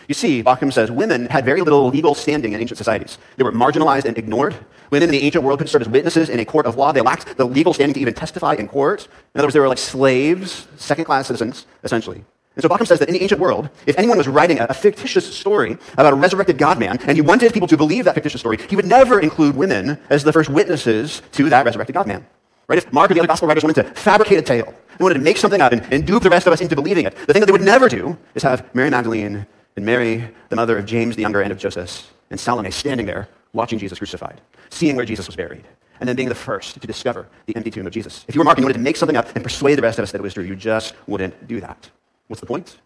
You 0.08 0.14
see, 0.14 0.42
Bauckham 0.42 0.72
says 0.72 0.90
women 0.90 1.26
had 1.26 1.44
very 1.44 1.62
little 1.62 1.90
legal 1.90 2.16
standing 2.16 2.54
in 2.54 2.62
ancient 2.62 2.78
societies. 2.78 3.18
They 3.36 3.44
were 3.44 3.52
marginalized 3.52 4.06
and 4.06 4.18
ignored. 4.18 4.56
Women 4.90 5.10
in 5.10 5.12
the 5.12 5.24
ancient 5.24 5.44
world 5.44 5.60
could 5.60 5.68
serve 5.68 5.82
as 5.82 5.90
witnesses 5.90 6.30
in 6.30 6.40
a 6.40 6.46
court 6.46 6.66
of 6.66 6.78
law. 6.78 6.94
They 6.94 7.02
lacked 7.02 7.36
the 7.36 7.46
legal 7.46 7.74
standing 7.74 7.94
to 7.96 8.00
even 8.00 8.14
testify 8.14 8.54
in 8.54 8.70
court. 8.70 9.08
In 9.36 9.40
other 9.40 9.48
words, 9.48 9.54
they 9.54 9.60
were 9.60 9.68
like 9.68 9.78
slaves, 9.78 10.68
second 10.78 11.04
class 11.04 11.28
citizens, 11.28 11.66
essentially. 11.84 12.24
And 12.56 12.64
so 12.64 12.70
Bauckham 12.70 12.88
says 12.88 13.00
that 13.00 13.10
in 13.10 13.14
the 13.14 13.22
ancient 13.22 13.42
world, 13.42 13.70
if 13.86 14.00
anyone 14.00 14.18
was 14.18 14.28
writing 14.28 14.60
a, 14.60 14.74
fictitious 14.74 15.38
story 15.38 15.78
about 15.94 16.14
a 16.14 16.16
resurrected 16.16 16.58
God 16.58 16.80
man, 16.80 16.98
and 17.02 17.16
he 17.16 17.22
wanted 17.22 17.54
people 17.54 17.68
to 17.68 17.78
believe 17.78 18.06
that 18.06 18.16
fictitious 18.16 18.40
story, 18.40 18.58
he 18.70 18.76
would 18.76 18.88
never 18.88 19.20
include 19.20 19.56
women 19.56 20.00
as 20.10 20.24
the 20.24 20.34
first 20.34 20.50
witnesses 20.50 21.22
to 21.34 21.50
that 21.50 21.66
resurrected 21.66 21.94
God 21.94 22.08
man. 22.08 22.26
Right? 22.68 22.78
If 22.80 22.92
Mark 22.92 23.12
or 23.12 23.14
the 23.14 23.20
other 23.20 23.28
gospel 23.28 23.48
writers 23.48 23.64
wanted 23.64 23.84
to 23.84 23.94
fabricate 23.94 24.40
a 24.40 24.42
tale, 24.42 24.74
they 24.98 25.04
wanted 25.04 25.16
to 25.16 25.22
make 25.22 25.38
something 25.38 25.62
up 25.62 25.72
and, 25.72 25.82
and 25.94 26.08
dupe 26.08 26.24
the 26.24 26.30
rest 26.30 26.48
of 26.48 26.54
us 26.54 26.62
into 26.62 26.76
believing 26.76 27.06
it, 27.06 27.16
the 27.28 27.34
thing 27.34 27.42
that 27.42 27.46
they 27.46 27.52
would 27.52 27.62
never 27.62 27.88
do 27.90 28.18
is 28.34 28.42
have 28.42 28.74
Mary 28.74 28.90
Magdalene 28.90 29.46
and 29.78 29.86
Mary, 29.86 30.28
the 30.50 30.56
mother 30.56 30.78
of 30.78 30.86
James 30.86 31.16
the 31.16 31.22
younger 31.22 31.42
and 31.42 31.52
of 31.52 31.58
Joseph, 31.58 32.12
and 32.30 32.40
Salome 32.40 32.72
standing 32.72 33.06
there 33.06 33.30
watching 33.54 33.80
Jesus 33.80 34.00
crucified, 34.00 34.42
seeing 34.70 34.96
where 34.96 35.06
Jesus 35.06 35.28
was 35.28 35.36
buried, 35.36 35.64
and 36.00 36.10
then 36.10 36.16
being 36.16 36.30
the 36.30 36.36
first 36.36 36.82
to 36.82 36.88
discover 36.88 37.28
the 37.46 37.56
empty 37.56 37.72
tomb 37.72 37.86
of 37.86 37.94
Jesus. 37.94 38.26
If 38.28 38.36
you 38.36 38.42
were 38.42 38.46
Mark 38.46 38.58
and 38.58 38.64
you 38.64 38.66
wanted 38.66 38.80
to 38.80 38.84
make 38.84 38.98
something 38.98 39.16
up 39.16 39.34
and 39.36 39.44
persuade 39.44 39.78
the 39.78 39.84
rest 39.84 40.00
of 40.00 40.04
us 40.04 40.12
that 40.12 40.20
it 40.20 40.24
was 40.24 40.34
true, 40.34 40.44
you 40.44 40.56
just 40.56 40.94
wouldn't 41.06 41.48
do 41.48 41.62
that. 41.62 41.90
What's 42.28 42.42
the 42.42 42.48
point? 42.48 42.78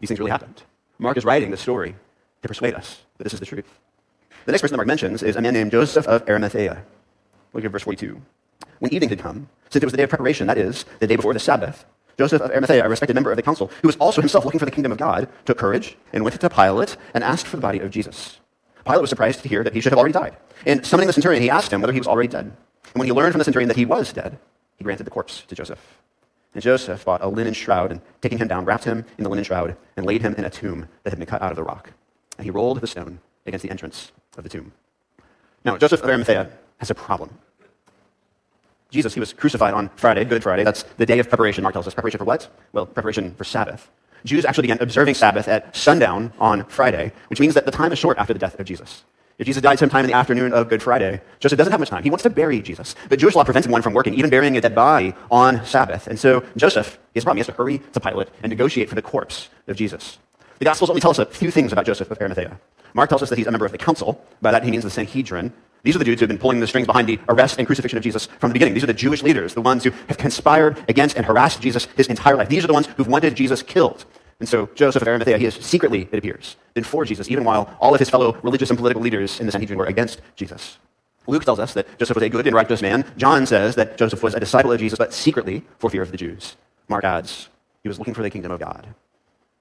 These 0.00 0.08
things 0.08 0.18
really 0.18 0.30
happened. 0.30 0.62
Mark 0.98 1.16
is 1.16 1.24
writing 1.24 1.50
the 1.50 1.56
story 1.56 1.94
to 2.42 2.48
persuade 2.48 2.74
us 2.74 3.02
that 3.18 3.24
this 3.24 3.34
is 3.34 3.40
the 3.40 3.46
truth. 3.46 3.78
The 4.46 4.52
next 4.52 4.62
person 4.62 4.72
that 4.72 4.78
Mark 4.78 4.88
mentions 4.88 5.22
is 5.22 5.36
a 5.36 5.42
man 5.42 5.52
named 5.52 5.70
Joseph 5.70 6.08
of 6.08 6.26
Arimathea. 6.28 6.82
Look 7.52 7.64
at 7.64 7.70
verse 7.70 7.82
42. 7.82 8.20
When 8.78 8.94
evening 8.94 9.10
had 9.10 9.18
come, 9.18 9.48
since 9.68 9.82
it 9.82 9.86
was 9.86 9.92
the 9.92 9.98
day 9.98 10.04
of 10.04 10.10
preparation, 10.10 10.46
that 10.46 10.56
is, 10.56 10.86
the 11.00 11.06
day 11.06 11.16
before 11.16 11.34
the 11.34 11.38
Sabbath, 11.38 11.84
Joseph 12.20 12.42
of 12.42 12.50
Arimathea, 12.50 12.84
a 12.84 12.88
respected 12.88 13.14
member 13.14 13.30
of 13.30 13.36
the 13.36 13.42
council, 13.42 13.70
who 13.80 13.88
was 13.88 13.96
also 13.96 14.20
himself 14.20 14.44
looking 14.44 14.58
for 14.58 14.66
the 14.66 14.70
kingdom 14.70 14.92
of 14.92 14.98
God, 14.98 15.26
took 15.46 15.56
courage 15.56 15.96
and 16.12 16.22
went 16.22 16.38
to 16.38 16.50
Pilate 16.50 16.98
and 17.14 17.24
asked 17.24 17.46
for 17.46 17.56
the 17.56 17.62
body 17.62 17.78
of 17.78 17.90
Jesus. 17.90 18.40
Pilate 18.84 19.00
was 19.00 19.08
surprised 19.08 19.40
to 19.40 19.48
hear 19.48 19.64
that 19.64 19.72
he 19.72 19.80
should 19.80 19.90
have 19.90 19.98
already 19.98 20.12
died. 20.12 20.36
And 20.66 20.84
summoning 20.84 21.06
the 21.06 21.14
centurion, 21.14 21.42
he 21.42 21.48
asked 21.48 21.72
him 21.72 21.80
whether 21.80 21.94
he 21.94 21.98
was 21.98 22.06
already 22.06 22.28
dead. 22.28 22.44
And 22.44 22.94
when 22.94 23.06
he 23.06 23.12
learned 23.12 23.32
from 23.32 23.38
the 23.38 23.44
centurion 23.44 23.68
that 23.68 23.78
he 23.78 23.86
was 23.86 24.12
dead, 24.12 24.38
he 24.76 24.84
granted 24.84 25.04
the 25.04 25.10
corpse 25.10 25.44
to 25.48 25.54
Joseph. 25.54 25.80
And 26.52 26.62
Joseph 26.62 27.06
bought 27.06 27.22
a 27.22 27.28
linen 27.28 27.54
shroud, 27.54 27.90
and 27.90 28.02
taking 28.20 28.36
him 28.36 28.48
down, 28.48 28.66
wrapped 28.66 28.84
him 28.84 29.06
in 29.16 29.24
the 29.24 29.30
linen 29.30 29.44
shroud, 29.44 29.74
and 29.96 30.04
laid 30.04 30.20
him 30.20 30.34
in 30.34 30.44
a 30.44 30.50
tomb 30.50 30.88
that 31.04 31.10
had 31.10 31.18
been 31.18 31.26
cut 31.26 31.40
out 31.40 31.52
of 31.52 31.56
the 31.56 31.62
rock. 31.62 31.94
And 32.36 32.44
he 32.44 32.50
rolled 32.50 32.82
the 32.82 32.86
stone 32.86 33.20
against 33.46 33.62
the 33.62 33.70
entrance 33.70 34.12
of 34.36 34.44
the 34.44 34.50
tomb. 34.50 34.72
Now, 35.64 35.78
Joseph 35.78 36.02
of 36.02 36.08
Arimathea 36.10 36.50
has 36.76 36.90
a 36.90 36.94
problem. 36.94 37.38
Jesus, 38.90 39.14
he 39.14 39.20
was 39.20 39.32
crucified 39.32 39.74
on 39.74 39.88
Friday, 39.96 40.24
Good 40.24 40.42
Friday. 40.42 40.64
That's 40.64 40.82
the 40.96 41.06
day 41.06 41.18
of 41.18 41.28
preparation, 41.28 41.62
Mark 41.62 41.74
tells 41.74 41.86
us. 41.86 41.94
Preparation 41.94 42.18
for 42.18 42.24
what? 42.24 42.48
Well, 42.72 42.86
preparation 42.86 43.34
for 43.34 43.44
Sabbath. 43.44 43.90
Jews 44.24 44.44
actually 44.44 44.62
began 44.62 44.78
observing 44.80 45.14
Sabbath 45.14 45.48
at 45.48 45.74
sundown 45.74 46.32
on 46.38 46.64
Friday, 46.66 47.12
which 47.28 47.40
means 47.40 47.54
that 47.54 47.64
the 47.64 47.70
time 47.70 47.92
is 47.92 47.98
short 47.98 48.18
after 48.18 48.32
the 48.32 48.38
death 48.38 48.58
of 48.58 48.66
Jesus. 48.66 49.04
If 49.38 49.46
Jesus 49.46 49.62
died 49.62 49.78
sometime 49.78 50.04
in 50.04 50.10
the 50.10 50.16
afternoon 50.16 50.52
of 50.52 50.68
Good 50.68 50.82
Friday, 50.82 51.22
Joseph 51.38 51.56
doesn't 51.56 51.70
have 51.70 51.80
much 51.80 51.88
time. 51.88 52.02
He 52.02 52.10
wants 52.10 52.24
to 52.24 52.30
bury 52.30 52.60
Jesus. 52.60 52.94
But 53.08 53.18
Jewish 53.18 53.34
law 53.34 53.44
prevents 53.44 53.66
one 53.66 53.80
from 53.80 53.94
working, 53.94 54.12
even 54.12 54.28
burying 54.28 54.54
a 54.58 54.60
dead 54.60 54.74
body 54.74 55.14
on 55.30 55.64
Sabbath. 55.64 56.08
And 56.08 56.18
so 56.18 56.44
Joseph, 56.58 56.98
a 57.16 57.20
problem. 57.20 57.38
He 57.38 57.40
has 57.40 57.46
to 57.46 57.52
hurry 57.52 57.78
to 57.78 58.00
Pilate 58.00 58.28
and 58.42 58.50
negotiate 58.50 58.90
for 58.90 58.96
the 58.96 59.02
corpse 59.02 59.48
of 59.66 59.76
Jesus. 59.76 60.18
The 60.58 60.66
Gospels 60.66 60.90
only 60.90 61.00
tell 61.00 61.12
us 61.12 61.18
a 61.18 61.24
few 61.24 61.50
things 61.50 61.72
about 61.72 61.86
Joseph 61.86 62.10
of 62.10 62.20
Arimathea. 62.20 62.60
Mark 62.92 63.08
tells 63.08 63.22
us 63.22 63.30
that 63.30 63.38
he's 63.38 63.46
a 63.46 63.50
member 63.50 63.64
of 63.64 63.72
the 63.72 63.78
council. 63.78 64.22
By 64.42 64.50
that, 64.50 64.62
he 64.62 64.70
means 64.70 64.84
the 64.84 64.90
Sanhedrin. 64.90 65.54
These 65.82 65.96
are 65.96 65.98
the 65.98 66.04
Jews 66.04 66.20
who 66.20 66.24
have 66.24 66.28
been 66.28 66.38
pulling 66.38 66.60
the 66.60 66.66
strings 66.66 66.86
behind 66.86 67.08
the 67.08 67.18
arrest 67.28 67.58
and 67.58 67.66
crucifixion 67.66 67.96
of 67.96 68.02
Jesus 68.02 68.26
from 68.38 68.50
the 68.50 68.54
beginning. 68.54 68.74
These 68.74 68.84
are 68.84 68.88
the 68.88 68.94
Jewish 68.94 69.22
leaders, 69.22 69.54
the 69.54 69.60
ones 69.60 69.84
who 69.84 69.90
have 70.08 70.18
conspired 70.18 70.82
against 70.88 71.16
and 71.16 71.24
harassed 71.24 71.60
Jesus 71.60 71.86
his 71.96 72.08
entire 72.08 72.36
life. 72.36 72.48
These 72.48 72.64
are 72.64 72.66
the 72.66 72.74
ones 72.74 72.86
who've 72.96 73.08
wanted 73.08 73.34
Jesus 73.34 73.62
killed. 73.62 74.04
And 74.40 74.48
so 74.48 74.68
Joseph 74.74 75.02
of 75.02 75.08
Arimathea, 75.08 75.38
he 75.38 75.44
is 75.44 75.54
secretly, 75.54 76.08
it 76.10 76.18
appears, 76.18 76.56
been 76.74 76.84
for 76.84 77.04
Jesus, 77.04 77.30
even 77.30 77.44
while 77.44 77.76
all 77.80 77.94
of 77.94 78.00
his 78.00 78.08
fellow 78.08 78.38
religious 78.42 78.70
and 78.70 78.78
political 78.78 79.02
leaders 79.02 79.38
in 79.38 79.46
the 79.46 79.52
Sanhedrin 79.52 79.78
were 79.78 79.86
against 79.86 80.20
Jesus. 80.36 80.78
Luke 81.26 81.44
tells 81.44 81.58
us 81.58 81.74
that 81.74 81.86
Joseph 81.98 82.16
was 82.16 82.24
a 82.24 82.28
good 82.28 82.46
and 82.46 82.56
righteous 82.56 82.82
man. 82.82 83.04
John 83.16 83.46
says 83.46 83.74
that 83.76 83.98
Joseph 83.98 84.22
was 84.22 84.34
a 84.34 84.40
disciple 84.40 84.72
of 84.72 84.80
Jesus, 84.80 84.98
but 84.98 85.12
secretly 85.12 85.62
for 85.78 85.90
fear 85.90 86.02
of 86.02 86.10
the 86.10 86.16
Jews. 86.16 86.56
Mark 86.88 87.04
adds, 87.04 87.48
he 87.82 87.88
was 87.88 87.98
looking 87.98 88.14
for 88.14 88.22
the 88.22 88.30
kingdom 88.30 88.50
of 88.50 88.60
God. 88.60 88.86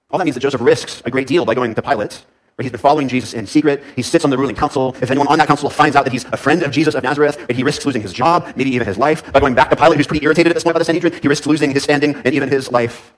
All 0.10 0.18
that 0.18 0.26
means 0.26 0.36
that 0.36 0.42
Joseph 0.42 0.62
risks 0.62 1.04
a 1.06 1.12
great 1.12 1.28
deal 1.28 1.46
by 1.46 1.54
going 1.54 1.76
to 1.76 1.82
Pilate 1.82 2.24
He's 2.62 2.72
been 2.72 2.80
following 2.80 3.08
Jesus 3.08 3.34
in 3.34 3.48
secret. 3.48 3.84
He 3.96 4.02
sits 4.02 4.26
on 4.26 4.32
the 4.32 4.38
ruling 4.38 4.56
council. 4.56 4.96
If 5.02 5.12
anyone 5.12 5.28
on 5.28 5.38
that 5.38 5.48
council 5.48 5.70
finds 5.70 5.96
out 5.96 6.04
that 6.04 6.12
he's 6.12 6.26
a 6.26 6.38
friend 6.38 6.62
of 6.64 6.72
Jesus 6.72 6.94
of 6.94 7.04
Nazareth, 7.04 7.46
he 7.50 7.64
risks 7.64 7.86
losing 7.86 8.02
his 8.02 8.12
job, 8.12 8.52
maybe 8.56 8.70
even 8.72 8.86
his 8.86 8.98
life. 8.98 9.32
By 9.32 9.40
going 9.40 9.56
back 9.56 9.70
to 9.70 9.76
Pilate, 9.76 9.98
who's 9.98 10.08
pretty 10.08 10.26
irritated 10.26 10.52
at 10.52 10.56
this 10.56 10.64
point 10.64 10.74
by 10.74 10.80
the 10.80 10.86
Sanhedrin, 10.86 11.14
he 11.22 11.28
risks 11.28 11.48
losing 11.48 11.72
his 11.72 11.84
standing 11.84 12.16
and 12.16 12.34
even 12.34 12.50
his 12.50 12.72
life. 12.72 13.14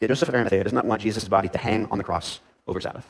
Joseph 0.00 0.30
of 0.30 0.34
Arimathea 0.34 0.64
does 0.64 0.72
not 0.72 0.86
want 0.86 1.02
Jesus' 1.02 1.28
body 1.28 1.48
to 1.50 1.58
hang 1.58 1.86
on 1.90 1.98
the 1.98 2.04
cross 2.04 2.40
over 2.66 2.80
Sabbath. 2.80 3.06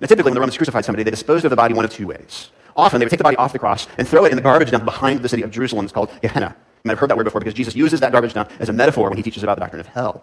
Now, 0.00 0.06
typically, 0.06 0.30
when 0.30 0.34
the 0.34 0.40
Romans 0.40 0.56
crucified 0.56 0.84
somebody, 0.84 1.02
they 1.02 1.10
disposed 1.10 1.44
of 1.44 1.50
the 1.50 1.56
body 1.56 1.74
one 1.74 1.84
of 1.84 1.92
two 1.92 2.06
ways. 2.06 2.50
Often, 2.76 3.00
they 3.00 3.06
would 3.06 3.10
take 3.10 3.18
the 3.18 3.24
body 3.24 3.36
off 3.36 3.52
the 3.52 3.58
cross 3.58 3.88
and 3.98 4.06
throw 4.06 4.24
it 4.24 4.30
in 4.30 4.36
the 4.36 4.42
garbage 4.42 4.70
dump 4.70 4.84
behind 4.84 5.20
the 5.20 5.28
city 5.28 5.42
of 5.42 5.50
Jerusalem. 5.50 5.84
It's 5.84 5.92
called 5.92 6.10
Gehenna. 6.22 6.54
You 6.56 6.88
might 6.88 6.92
have 6.92 7.00
heard 7.00 7.10
that 7.10 7.16
word 7.16 7.24
before 7.24 7.40
because 7.40 7.54
Jesus 7.54 7.74
uses 7.74 7.98
that 8.00 8.12
garbage 8.12 8.34
dump 8.34 8.52
as 8.60 8.68
a 8.68 8.72
metaphor 8.72 9.08
when 9.08 9.16
he 9.16 9.22
teaches 9.24 9.42
about 9.42 9.56
the 9.56 9.60
doctrine 9.62 9.80
of 9.80 9.88
hell. 9.88 10.22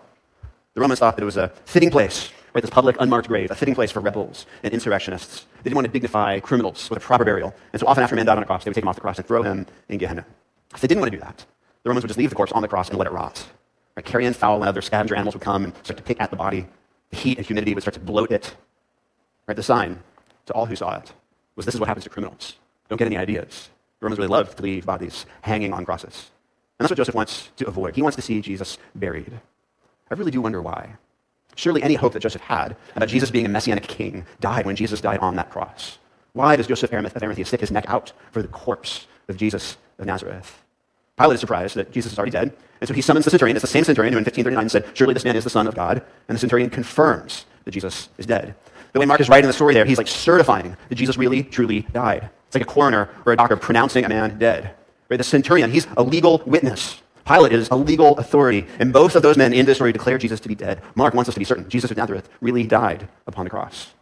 The 0.73 0.81
Romans 0.81 0.99
thought 0.99 1.17
that 1.17 1.21
it 1.21 1.25
was 1.25 1.35
a 1.35 1.49
fitting 1.65 1.91
place 1.91 2.31
right, 2.55 2.61
this 2.61 2.69
public 2.69 2.95
unmarked 2.99 3.27
grave, 3.27 3.51
a 3.51 3.55
fitting 3.55 3.75
place 3.75 3.91
for 3.91 3.99
rebels 3.99 4.45
and 4.63 4.73
insurrectionists. 4.73 5.45
They 5.57 5.63
didn't 5.63 5.75
want 5.75 5.87
to 5.87 5.91
dignify 5.91 6.39
criminals 6.39 6.89
with 6.89 6.97
a 6.97 7.01
proper 7.01 7.25
burial. 7.25 7.53
And 7.73 7.79
so 7.79 7.85
often 7.85 8.01
after 8.01 8.15
a 8.15 8.17
man 8.17 8.25
died 8.25 8.37
on 8.37 8.43
a 8.43 8.45
cross, 8.45 8.63
they 8.63 8.69
would 8.69 8.75
take 8.75 8.83
him 8.83 8.87
off 8.87 8.95
the 8.95 9.01
cross 9.01 9.17
and 9.17 9.27
throw 9.27 9.43
him 9.43 9.67
in 9.89 9.97
Gehenna. 9.97 10.25
If 10.73 10.81
they 10.81 10.87
didn't 10.87 11.01
want 11.01 11.11
to 11.11 11.17
do 11.17 11.23
that, 11.23 11.45
the 11.83 11.89
Romans 11.89 12.03
would 12.03 12.07
just 12.07 12.17
leave 12.17 12.29
the 12.29 12.35
corpse 12.35 12.53
on 12.53 12.61
the 12.61 12.67
cross 12.67 12.89
and 12.89 12.97
let 12.97 13.07
it 13.07 13.13
rot. 13.13 13.45
Right, 13.95 14.05
carrion, 14.05 14.33
fowl, 14.33 14.55
and 14.61 14.69
other 14.69 14.81
scavenger 14.81 15.15
animals 15.15 15.35
would 15.35 15.43
come 15.43 15.65
and 15.65 15.73
start 15.83 15.97
to 15.97 16.03
pick 16.03 16.19
at 16.21 16.29
the 16.29 16.35
body. 16.35 16.65
The 17.09 17.17
heat 17.17 17.37
and 17.37 17.45
humidity 17.45 17.73
would 17.73 17.83
start 17.83 17.93
to 17.93 17.99
bloat 17.99 18.31
it. 18.31 18.55
Right, 19.47 19.55
the 19.55 19.63
sign 19.63 19.99
to 20.47 20.53
all 20.53 20.65
who 20.65 20.75
saw 20.75 20.97
it 20.97 21.13
was 21.55 21.65
this 21.65 21.75
is 21.75 21.79
what 21.79 21.87
happens 21.87 22.05
to 22.05 22.09
criminals. 22.09 22.55
Don't 22.89 22.97
get 22.97 23.05
any 23.05 23.17
ideas. 23.17 23.69
The 23.99 24.05
Romans 24.05 24.17
really 24.17 24.29
loved 24.29 24.57
to 24.57 24.63
leave 24.63 24.85
bodies 24.85 25.25
hanging 25.41 25.73
on 25.73 25.85
crosses. 25.85 26.31
And 26.79 26.85
that's 26.85 26.91
what 26.91 26.97
Joseph 26.97 27.15
wants 27.15 27.49
to 27.57 27.67
avoid. 27.67 27.95
He 27.95 28.01
wants 28.01 28.15
to 28.15 28.21
see 28.21 28.41
Jesus 28.41 28.77
buried. 28.93 29.39
I 30.09 30.13
really 30.13 30.31
do 30.31 30.41
wonder 30.41 30.61
why. 30.61 30.95
Surely 31.55 31.81
any 31.81 31.95
hope 31.95 32.13
that 32.13 32.19
Joseph 32.19 32.41
had 32.41 32.75
about 32.95 33.09
Jesus 33.09 33.31
being 33.31 33.45
a 33.45 33.49
messianic 33.49 33.87
king 33.87 34.25
died 34.39 34.65
when 34.65 34.75
Jesus 34.75 35.01
died 35.01 35.19
on 35.19 35.35
that 35.35 35.49
cross. 35.49 35.97
Why 36.33 36.55
does 36.55 36.67
Joseph 36.67 36.91
of 36.91 37.23
Arimathea 37.23 37.45
stick 37.45 37.61
his 37.61 37.71
neck 37.71 37.85
out 37.87 38.11
for 38.31 38.41
the 38.41 38.47
corpse 38.49 39.07
of 39.29 39.37
Jesus 39.37 39.77
of 39.97 40.05
Nazareth? 40.05 40.61
Pilate 41.17 41.35
is 41.35 41.39
surprised 41.39 41.75
that 41.75 41.91
Jesus 41.91 42.11
is 42.11 42.19
already 42.19 42.31
dead, 42.31 42.53
and 42.81 42.87
so 42.87 42.93
he 42.93 43.01
summons 43.01 43.25
the 43.25 43.31
centurion. 43.31 43.55
It's 43.55 43.61
the 43.61 43.67
same 43.67 43.85
centurion 43.85 44.13
who 44.13 44.17
in 44.17 44.25
1539 44.25 44.69
said, 44.69 44.97
Surely 44.97 45.13
this 45.13 45.23
man 45.23 45.35
is 45.35 45.43
the 45.43 45.49
Son 45.49 45.65
of 45.65 45.75
God. 45.75 46.03
And 46.27 46.35
the 46.35 46.39
centurion 46.39 46.69
confirms 46.69 47.45
that 47.63 47.71
Jesus 47.71 48.09
is 48.17 48.25
dead. 48.25 48.53
The 48.93 48.99
way 48.99 49.05
Mark 49.05 49.21
is 49.21 49.29
writing 49.29 49.47
the 49.47 49.53
story 49.53 49.73
there, 49.73 49.85
he's 49.85 49.97
like 49.97 50.07
certifying 50.07 50.75
that 50.89 50.95
Jesus 50.95 51.17
really, 51.17 51.43
truly 51.43 51.81
died. 51.93 52.29
It's 52.47 52.55
like 52.55 52.63
a 52.63 52.67
coroner 52.67 53.09
or 53.25 53.33
a 53.33 53.37
doctor 53.37 53.55
pronouncing 53.55 54.05
a 54.05 54.09
man 54.09 54.37
dead. 54.37 54.75
Right? 55.09 55.17
The 55.17 55.23
centurion, 55.23 55.71
he's 55.71 55.87
a 55.97 56.03
legal 56.03 56.41
witness. 56.45 57.01
Pilate 57.25 57.53
is 57.53 57.69
a 57.69 57.75
legal 57.75 58.15
authority, 58.19 58.67
and 58.79 58.93
both 58.93 59.15
of 59.15 59.23
those 59.23 59.35
men 59.35 59.51
in 59.51 59.65
this 59.65 59.77
story 59.77 59.91
declare 59.91 60.19
Jesus 60.19 60.39
to 60.41 60.47
be 60.47 60.53
dead. 60.53 60.81
Mark 60.93 61.15
wants 61.15 61.27
us 61.27 61.33
to 61.33 61.39
be 61.39 61.45
certain 61.45 61.67
Jesus 61.67 61.89
of 61.89 61.97
Nazareth 61.97 62.29
really 62.39 62.65
died 62.65 63.07
upon 63.25 63.45
the 63.45 63.49
cross. 63.49 63.93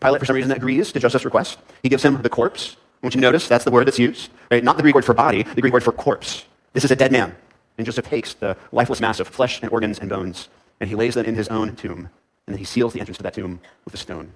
Pilate, 0.00 0.18
for 0.18 0.26
some 0.26 0.34
reason, 0.34 0.50
agrees 0.50 0.90
to 0.90 0.98
Joseph's 0.98 1.24
request. 1.24 1.58
He 1.82 1.88
gives 1.88 2.04
him 2.04 2.20
the 2.20 2.28
corpse. 2.28 2.76
I 3.00 3.06
want 3.06 3.14
you 3.14 3.20
to 3.20 3.26
notice 3.26 3.46
that's 3.46 3.64
the 3.64 3.70
word 3.70 3.86
that's 3.86 3.98
used, 3.98 4.30
right? 4.50 4.64
Not 4.64 4.76
the 4.76 4.82
Greek 4.82 4.96
word 4.96 5.04
for 5.04 5.14
body, 5.14 5.44
the 5.44 5.60
Greek 5.60 5.72
word 5.72 5.84
for 5.84 5.92
corpse. 5.92 6.46
This 6.72 6.84
is 6.84 6.90
a 6.90 6.96
dead 6.96 7.12
man. 7.12 7.36
And 7.76 7.86
Joseph 7.86 8.06
takes 8.06 8.34
the 8.34 8.56
lifeless 8.72 9.00
mass 9.00 9.20
of 9.20 9.28
flesh 9.28 9.62
and 9.62 9.70
organs 9.70 10.00
and 10.00 10.10
bones, 10.10 10.48
and 10.80 10.90
he 10.90 10.96
lays 10.96 11.14
them 11.14 11.26
in 11.26 11.36
his 11.36 11.46
own 11.48 11.76
tomb, 11.76 12.10
and 12.46 12.54
then 12.54 12.58
he 12.58 12.64
seals 12.64 12.92
the 12.92 12.98
entrance 12.98 13.18
to 13.18 13.22
that 13.22 13.34
tomb 13.34 13.60
with 13.84 13.94
a 13.94 13.98
stone. 13.98 14.32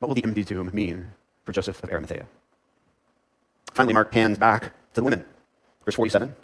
What 0.00 0.08
will 0.08 0.16
the 0.16 0.24
empty 0.24 0.44
tomb 0.44 0.68
mean 0.72 1.12
for 1.44 1.52
Joseph 1.52 1.80
of 1.80 1.90
Arimathea? 1.90 2.26
Finally, 3.72 3.94
Mark 3.94 4.10
pans 4.10 4.36
back 4.36 4.64
to 4.64 4.70
the 4.94 5.04
women. 5.04 5.24
Verse 5.84 5.94
47 5.94 6.34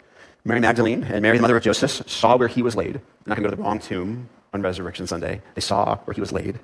Mary 0.43 0.59
Magdalene 0.59 1.03
and 1.03 1.21
Mary, 1.21 1.37
the 1.37 1.41
mother 1.41 1.57
of 1.57 1.63
Joseph, 1.63 2.09
saw 2.09 2.35
where 2.35 2.47
he 2.47 2.63
was 2.63 2.75
laid. 2.75 2.95
I'm 2.95 3.01
not 3.27 3.35
going 3.37 3.43
to 3.43 3.49
go 3.49 3.49
to 3.51 3.55
the 3.55 3.61
wrong 3.61 3.79
tomb 3.79 4.29
on 4.53 4.61
Resurrection 4.61 5.05
Sunday. 5.05 5.41
They 5.53 5.61
saw 5.61 5.97
where 5.97 6.13
he 6.13 6.21
was 6.21 6.31
laid. 6.31 6.59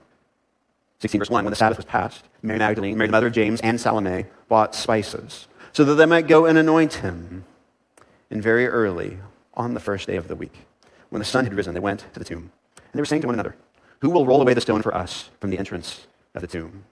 16 0.99 1.19
verse 1.19 1.29
1 1.29 1.43
When 1.45 1.51
the 1.51 1.55
Sabbath 1.55 1.77
was 1.77 1.85
passed, 1.85 2.23
Mary 2.41 2.57
Magdalene, 2.57 2.97
Mary, 2.97 3.07
the 3.07 3.11
mother 3.11 3.27
of 3.27 3.33
James, 3.33 3.61
and 3.61 3.79
Salome 3.79 4.25
bought 4.49 4.73
spices 4.73 5.47
so 5.71 5.83
that 5.83 5.95
they 5.95 6.05
might 6.07 6.27
go 6.27 6.45
and 6.45 6.57
anoint 6.57 6.95
him. 6.95 7.45
And 8.31 8.41
very 8.41 8.67
early, 8.67 9.19
on 9.53 9.73
the 9.73 9.79
first 9.79 10.07
day 10.07 10.15
of 10.15 10.27
the 10.27 10.35
week, 10.35 10.65
when 11.09 11.19
the 11.19 11.25
sun 11.25 11.45
had 11.45 11.53
risen, 11.53 11.73
they 11.73 11.79
went 11.79 12.05
to 12.13 12.19
the 12.19 12.25
tomb. 12.25 12.51
And 12.75 12.93
they 12.93 12.99
were 12.99 13.05
saying 13.05 13.21
to 13.21 13.27
one 13.27 13.35
another, 13.35 13.55
Who 13.99 14.09
will 14.09 14.25
roll 14.25 14.41
away 14.41 14.53
the 14.53 14.61
stone 14.61 14.81
for 14.81 14.93
us 14.95 15.29
from 15.39 15.51
the 15.51 15.59
entrance 15.59 16.07
of 16.33 16.41
the 16.41 16.47
tomb? 16.47 16.85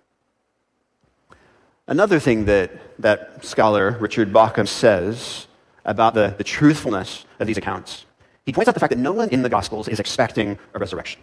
Another 1.88 2.20
thing 2.20 2.46
that, 2.46 2.72
that 3.00 3.44
scholar 3.44 3.98
Richard 4.00 4.32
Bauckham 4.32 4.68
says 4.68 5.48
about 5.86 6.14
the, 6.14 6.34
the 6.38 6.44
truthfulness 6.44 7.26
of 7.40 7.48
these 7.48 7.58
accounts, 7.58 8.06
he 8.46 8.52
points 8.52 8.68
out 8.68 8.74
the 8.74 8.80
fact 8.80 8.92
that 8.92 9.00
no 9.00 9.12
one 9.12 9.30
in 9.30 9.42
the 9.42 9.50
Gospels 9.50 9.88
is 9.88 10.00
expecting 10.00 10.60
a 10.74 10.80
resurrection 10.80 11.22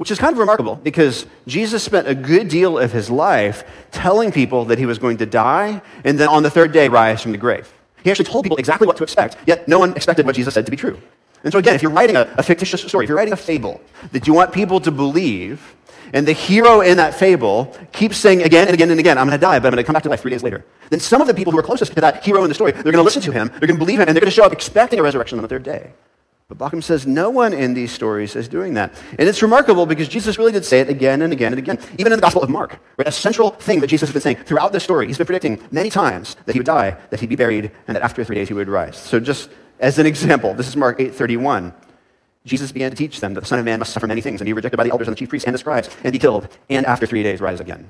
which 0.00 0.10
is 0.10 0.18
kind 0.18 0.32
of 0.32 0.38
remarkable 0.38 0.76
because 0.76 1.26
Jesus 1.46 1.82
spent 1.82 2.08
a 2.08 2.14
good 2.14 2.48
deal 2.48 2.78
of 2.78 2.90
his 2.90 3.10
life 3.10 3.64
telling 3.90 4.32
people 4.32 4.64
that 4.64 4.78
he 4.78 4.86
was 4.86 4.98
going 4.98 5.18
to 5.18 5.26
die 5.26 5.82
and 6.04 6.18
then 6.18 6.26
on 6.26 6.42
the 6.42 6.48
third 6.48 6.72
day 6.72 6.88
rise 6.88 7.20
from 7.20 7.32
the 7.32 7.36
grave. 7.36 7.70
He 8.02 8.10
actually 8.10 8.24
told 8.24 8.44
people 8.44 8.56
exactly 8.56 8.86
what 8.86 8.96
to 8.96 9.02
expect, 9.02 9.36
yet 9.46 9.68
no 9.68 9.78
one 9.78 9.94
expected 9.94 10.24
what 10.24 10.34
Jesus 10.34 10.54
said 10.54 10.64
to 10.64 10.70
be 10.70 10.76
true. 10.78 10.98
And 11.42 11.52
so, 11.52 11.58
again, 11.58 11.74
if 11.74 11.82
you're 11.82 11.90
writing 11.90 12.16
a, 12.16 12.32
a 12.36 12.42
fictitious 12.42 12.82
story, 12.82 13.04
if 13.04 13.08
you're 13.08 13.16
writing 13.16 13.32
a 13.32 13.36
fable 13.36 13.80
that 14.12 14.26
you 14.26 14.34
want 14.34 14.52
people 14.52 14.80
to 14.80 14.90
believe, 14.90 15.76
and 16.12 16.26
the 16.26 16.32
hero 16.32 16.80
in 16.80 16.96
that 16.96 17.14
fable 17.14 17.76
keeps 17.92 18.16
saying 18.16 18.42
again 18.42 18.66
and 18.66 18.74
again 18.74 18.90
and 18.90 18.98
again, 18.98 19.16
I'm 19.16 19.26
going 19.26 19.38
to 19.38 19.40
die, 19.40 19.58
but 19.58 19.68
I'm 19.68 19.72
going 19.72 19.84
to 19.84 19.84
come 19.84 19.94
back 19.94 20.02
to 20.02 20.08
life 20.08 20.20
three 20.20 20.32
days 20.32 20.42
later. 20.42 20.64
Then 20.90 21.00
some 21.00 21.20
of 21.20 21.28
the 21.28 21.34
people 21.34 21.52
who 21.52 21.58
are 21.58 21.62
closest 21.62 21.94
to 21.94 22.00
that 22.00 22.24
hero 22.24 22.42
in 22.42 22.48
the 22.48 22.54
story, 22.54 22.72
they're 22.72 22.82
going 22.82 22.96
to 22.96 23.02
listen 23.02 23.22
to 23.22 23.32
him, 23.32 23.48
they're 23.48 23.60
going 23.60 23.78
to 23.78 23.84
believe 23.84 24.00
him, 24.00 24.08
and 24.08 24.16
they're 24.16 24.20
going 24.20 24.30
to 24.30 24.34
show 24.34 24.44
up 24.44 24.52
expecting 24.52 24.98
a 24.98 25.02
resurrection 25.02 25.38
on 25.38 25.42
the 25.42 25.48
third 25.48 25.62
day. 25.62 25.92
But 26.50 26.58
Bauckham 26.58 26.82
says 26.82 27.06
no 27.06 27.30
one 27.30 27.52
in 27.52 27.74
these 27.74 27.92
stories 27.92 28.34
is 28.34 28.48
doing 28.48 28.74
that. 28.74 28.92
And 29.20 29.28
it's 29.28 29.40
remarkable 29.40 29.86
because 29.86 30.08
Jesus 30.08 30.36
really 30.36 30.50
did 30.50 30.64
say 30.64 30.80
it 30.80 30.88
again 30.88 31.22
and 31.22 31.32
again 31.32 31.52
and 31.52 31.60
again. 31.60 31.78
Even 31.96 32.12
in 32.12 32.18
the 32.18 32.22
Gospel 32.22 32.42
of 32.42 32.50
Mark, 32.50 32.80
right, 32.96 33.06
a 33.06 33.12
central 33.12 33.50
thing 33.50 33.78
that 33.78 33.86
Jesus 33.86 34.08
has 34.08 34.12
been 34.12 34.20
saying 34.20 34.44
throughout 34.44 34.72
this 34.72 34.82
story, 34.82 35.06
he's 35.06 35.16
been 35.16 35.28
predicting 35.28 35.62
many 35.70 35.90
times 35.90 36.34
that 36.46 36.54
he 36.54 36.58
would 36.58 36.66
die, 36.66 36.96
that 37.10 37.20
he'd 37.20 37.28
be 37.28 37.36
buried, 37.36 37.70
and 37.86 37.94
that 37.94 38.02
after 38.02 38.24
three 38.24 38.34
days 38.34 38.48
he 38.48 38.54
would 38.54 38.68
rise. 38.68 38.96
So 38.96 39.20
just 39.20 39.48
as 39.80 39.98
an 39.98 40.06
example, 40.06 40.54
this 40.54 40.68
is 40.68 40.76
Mark 40.76 40.98
8.31. 40.98 41.74
Jesus 42.44 42.70
began 42.72 42.90
to 42.90 42.96
teach 42.96 43.20
them 43.20 43.34
that 43.34 43.40
the 43.40 43.46
Son 43.46 43.58
of 43.58 43.64
Man 43.64 43.78
must 43.78 43.92
suffer 43.92 44.06
many 44.06 44.20
things 44.20 44.40
and 44.40 44.46
be 44.46 44.52
rejected 44.52 44.76
by 44.76 44.84
the 44.84 44.90
elders 44.90 45.08
and 45.08 45.16
the 45.16 45.18
chief 45.18 45.28
priests 45.28 45.46
and 45.46 45.54
the 45.54 45.58
scribes 45.58 45.90
and 46.04 46.12
be 46.12 46.18
killed, 46.18 46.48
and 46.68 46.86
after 46.86 47.06
three 47.06 47.22
days 47.22 47.40
rise 47.40 47.60
again. 47.60 47.88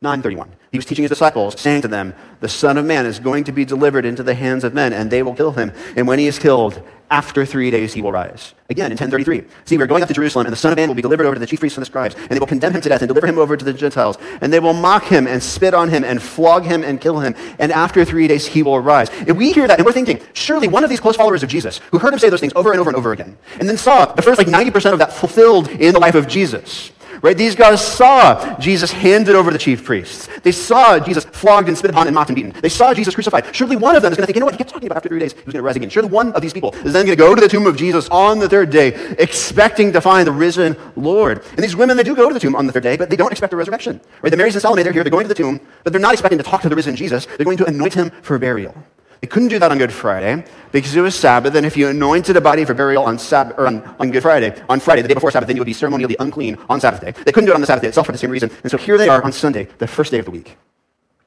931. 0.00 0.54
He 0.70 0.78
was 0.78 0.84
teaching 0.86 1.02
his 1.02 1.10
disciples, 1.10 1.58
saying 1.60 1.82
to 1.82 1.88
them, 1.88 2.14
The 2.40 2.48
Son 2.48 2.78
of 2.78 2.84
Man 2.84 3.04
is 3.04 3.18
going 3.18 3.44
to 3.44 3.52
be 3.52 3.64
delivered 3.64 4.04
into 4.04 4.22
the 4.22 4.34
hands 4.34 4.62
of 4.62 4.72
men, 4.72 4.92
and 4.92 5.10
they 5.10 5.22
will 5.22 5.34
kill 5.34 5.52
him. 5.52 5.72
And 5.96 6.06
when 6.06 6.18
he 6.18 6.28
is 6.28 6.38
killed, 6.38 6.80
after 7.10 7.46
three 7.46 7.70
days 7.70 7.92
he 7.92 8.02
will 8.02 8.12
rise. 8.12 8.54
Again, 8.70 8.86
in 8.86 8.98
1033. 8.98 9.44
See, 9.64 9.78
we're 9.78 9.86
going 9.86 10.02
up 10.02 10.08
to 10.08 10.14
Jerusalem, 10.14 10.46
and 10.46 10.52
the 10.52 10.56
Son 10.56 10.72
of 10.72 10.76
Man 10.76 10.88
will 10.88 10.94
be 10.94 11.02
delivered 11.02 11.24
over 11.24 11.34
to 11.34 11.40
the 11.40 11.46
chief 11.46 11.60
priests 11.60 11.78
and 11.78 11.82
the 11.82 11.86
scribes, 11.86 12.14
and 12.14 12.30
they 12.30 12.38
will 12.38 12.46
condemn 12.46 12.72
him 12.72 12.82
to 12.82 12.88
death 12.88 13.00
and 13.00 13.08
deliver 13.08 13.26
him 13.26 13.38
over 13.38 13.56
to 13.56 13.64
the 13.64 13.72
Gentiles. 13.72 14.18
And 14.40 14.52
they 14.52 14.60
will 14.60 14.74
mock 14.74 15.04
him 15.04 15.26
and 15.26 15.42
spit 15.42 15.72
on 15.72 15.88
him 15.88 16.04
and 16.04 16.22
flog 16.22 16.64
him 16.64 16.84
and 16.84 17.00
kill 17.00 17.20
him. 17.20 17.34
And 17.58 17.72
after 17.72 18.04
three 18.04 18.28
days 18.28 18.46
he 18.46 18.62
will 18.62 18.80
rise. 18.80 19.08
And 19.10 19.38
we 19.38 19.52
hear 19.52 19.66
that, 19.66 19.78
and 19.78 19.86
we're 19.86 19.92
thinking, 19.92 20.20
surely 20.34 20.68
one 20.68 20.84
of 20.84 20.90
these 20.90 21.00
close 21.00 21.16
followers 21.16 21.42
of 21.42 21.48
Jesus, 21.48 21.78
who 21.90 21.98
heard 21.98 22.12
him 22.12 22.18
say 22.18 22.28
those 22.28 22.40
things 22.40 22.52
over 22.54 22.72
and 22.72 22.80
over 22.80 22.90
and 22.90 22.96
over 22.96 23.12
again, 23.12 23.38
and 23.58 23.68
then 23.68 23.78
saw 23.78 24.04
the 24.04 24.22
first 24.22 24.38
like 24.38 24.48
90% 24.48 24.92
of 24.92 24.98
that 24.98 25.12
fulfilled 25.12 25.68
in 25.68 25.94
the 25.94 26.00
life 26.00 26.14
of 26.14 26.28
Jesus 26.28 26.92
Right? 27.22 27.36
These 27.36 27.54
guys 27.54 27.84
saw 27.84 28.58
Jesus 28.58 28.92
handed 28.92 29.34
over 29.34 29.50
to 29.50 29.54
the 29.54 29.62
chief 29.62 29.84
priests. 29.84 30.28
They 30.42 30.52
saw 30.52 30.98
Jesus 30.98 31.24
flogged 31.24 31.68
and 31.68 31.76
spit 31.76 31.90
upon 31.90 32.06
and 32.06 32.14
mocked 32.14 32.30
and 32.30 32.36
beaten. 32.36 32.52
They 32.60 32.68
saw 32.68 32.94
Jesus 32.94 33.14
crucified. 33.14 33.54
Surely 33.54 33.76
one 33.76 33.96
of 33.96 34.02
them 34.02 34.12
is 34.12 34.16
going 34.16 34.22
to 34.22 34.26
think, 34.26 34.36
you 34.36 34.40
know 34.40 34.46
what? 34.46 34.54
He 34.54 34.58
kept 34.58 34.70
talking 34.70 34.86
about 34.86 34.96
after 34.96 35.08
three 35.08 35.18
days 35.18 35.32
he 35.32 35.38
was 35.44 35.52
going 35.52 35.62
to 35.62 35.62
rise 35.62 35.76
again. 35.76 35.90
Surely 35.90 36.08
one 36.08 36.32
of 36.32 36.42
these 36.42 36.52
people 36.52 36.74
is 36.84 36.92
then 36.92 37.06
going 37.06 37.16
to 37.16 37.16
go 37.16 37.34
to 37.34 37.40
the 37.40 37.48
tomb 37.48 37.66
of 37.66 37.76
Jesus 37.76 38.08
on 38.08 38.38
the 38.38 38.48
third 38.48 38.70
day, 38.70 38.88
expecting 39.18 39.92
to 39.92 40.00
find 40.00 40.26
the 40.26 40.32
risen 40.32 40.76
Lord. 40.96 41.44
And 41.50 41.58
these 41.58 41.76
women, 41.76 41.96
they 41.96 42.02
do 42.02 42.14
go 42.14 42.28
to 42.28 42.34
the 42.34 42.40
tomb 42.40 42.54
on 42.54 42.66
the 42.66 42.72
third 42.72 42.82
day, 42.82 42.96
but 42.96 43.10
they 43.10 43.16
don't 43.16 43.32
expect 43.32 43.52
a 43.52 43.56
resurrection. 43.56 44.00
Right? 44.22 44.30
The 44.30 44.36
Marys 44.36 44.54
and 44.54 44.62
Salome, 44.62 44.82
they're 44.82 44.92
here. 44.92 45.04
They're 45.04 45.10
going 45.10 45.24
to 45.24 45.28
the 45.28 45.34
tomb, 45.34 45.60
but 45.84 45.92
they're 45.92 46.00
not 46.00 46.12
expecting 46.12 46.38
to 46.38 46.44
talk 46.44 46.62
to 46.62 46.68
the 46.68 46.76
risen 46.76 46.96
Jesus. 46.96 47.26
They're 47.26 47.44
going 47.44 47.58
to 47.58 47.66
anoint 47.66 47.94
him 47.94 48.10
for 48.22 48.38
burial. 48.38 48.74
They 49.20 49.26
couldn't 49.26 49.48
do 49.48 49.58
that 49.58 49.70
on 49.70 49.78
Good 49.78 49.92
Friday 49.92 50.44
because 50.70 50.94
it 50.94 51.00
was 51.00 51.14
Sabbath, 51.14 51.54
and 51.54 51.66
if 51.66 51.76
you 51.76 51.88
anointed 51.88 52.36
a 52.36 52.40
body 52.40 52.64
for 52.64 52.74
burial 52.74 53.04
on, 53.04 53.18
Sabbath 53.18 53.58
or 53.58 53.66
on, 53.66 53.82
on 53.98 54.10
Good 54.10 54.22
Friday, 54.22 54.54
on 54.68 54.78
Friday, 54.78 55.02
the 55.02 55.08
day 55.08 55.14
before 55.14 55.30
Sabbath, 55.30 55.48
then 55.48 55.56
you 55.56 55.60
would 55.60 55.66
be 55.66 55.72
ceremonially 55.72 56.16
unclean 56.20 56.56
on 56.68 56.80
Sabbath 56.80 57.00
day. 57.00 57.10
They 57.10 57.32
couldn't 57.32 57.46
do 57.46 57.52
it 57.52 57.54
on 57.56 57.60
the 57.60 57.66
Sabbath 57.66 57.82
day 57.82 57.88
itself 57.88 58.06
for 58.06 58.12
the 58.12 58.18
same 58.18 58.30
reason. 58.30 58.50
And 58.62 58.70
so 58.70 58.78
here 58.78 58.96
they 58.96 59.08
are 59.08 59.22
on 59.22 59.32
Sunday, 59.32 59.66
the 59.78 59.88
first 59.88 60.12
day 60.12 60.18
of 60.18 60.24
the 60.24 60.30
week. 60.30 60.56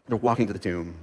They're 0.08 0.18
walking 0.18 0.48
to 0.48 0.54
the 0.54 0.60
tomb. 0.60 0.96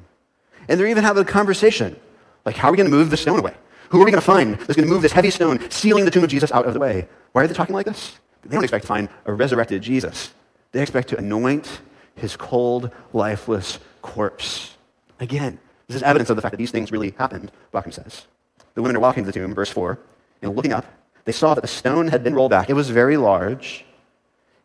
And 0.68 0.80
they're 0.80 0.86
even 0.86 1.04
having 1.04 1.22
a 1.22 1.26
conversation. 1.26 1.98
Like, 2.44 2.56
how 2.56 2.68
are 2.68 2.70
we 2.70 2.76
going 2.76 2.90
to 2.90 2.96
move 2.96 3.10
the 3.10 3.16
stone 3.16 3.38
away? 3.38 3.54
Who 3.90 4.00
are 4.00 4.04
we 4.04 4.10
going 4.10 4.20
to 4.20 4.26
find 4.26 4.54
that's 4.54 4.76
going 4.76 4.86
to 4.86 4.92
move 4.92 5.02
this 5.02 5.12
heavy 5.12 5.30
stone, 5.30 5.70
sealing 5.70 6.04
the 6.04 6.10
tomb 6.10 6.24
of 6.24 6.30
Jesus 6.30 6.52
out 6.52 6.66
of 6.66 6.74
the 6.74 6.80
way? 6.80 7.08
Why 7.32 7.44
are 7.44 7.46
they 7.46 7.54
talking 7.54 7.74
like 7.74 7.86
this? 7.86 8.18
They 8.44 8.54
don't 8.54 8.64
expect 8.64 8.84
to 8.84 8.88
find 8.88 9.08
a 9.26 9.32
resurrected 9.32 9.82
Jesus. 9.82 10.32
They 10.72 10.80
expect 10.80 11.08
to 11.08 11.18
anoint 11.18 11.80
his 12.14 12.36
cold, 12.36 12.90
lifeless 13.12 13.78
corpse. 14.02 14.76
Again, 15.20 15.58
this 15.88 15.96
is 15.96 16.02
evidence 16.02 16.30
of 16.30 16.36
the 16.36 16.42
fact 16.42 16.52
that 16.52 16.58
these 16.58 16.70
things 16.70 16.92
really 16.92 17.14
happened, 17.18 17.50
Bauckham 17.72 17.92
says. 17.92 18.26
The 18.74 18.82
women 18.82 18.96
are 18.96 19.00
walking 19.00 19.24
to 19.24 19.32
the 19.32 19.32
tomb, 19.32 19.54
verse 19.54 19.70
4, 19.70 19.98
and 20.42 20.54
looking 20.54 20.72
up, 20.72 20.84
they 21.24 21.32
saw 21.32 21.54
that 21.54 21.62
the 21.62 21.66
stone 21.68 22.08
had 22.08 22.22
been 22.22 22.34
rolled 22.34 22.50
back. 22.50 22.70
It 22.70 22.74
was 22.74 22.90
very 22.90 23.16
large. 23.16 23.84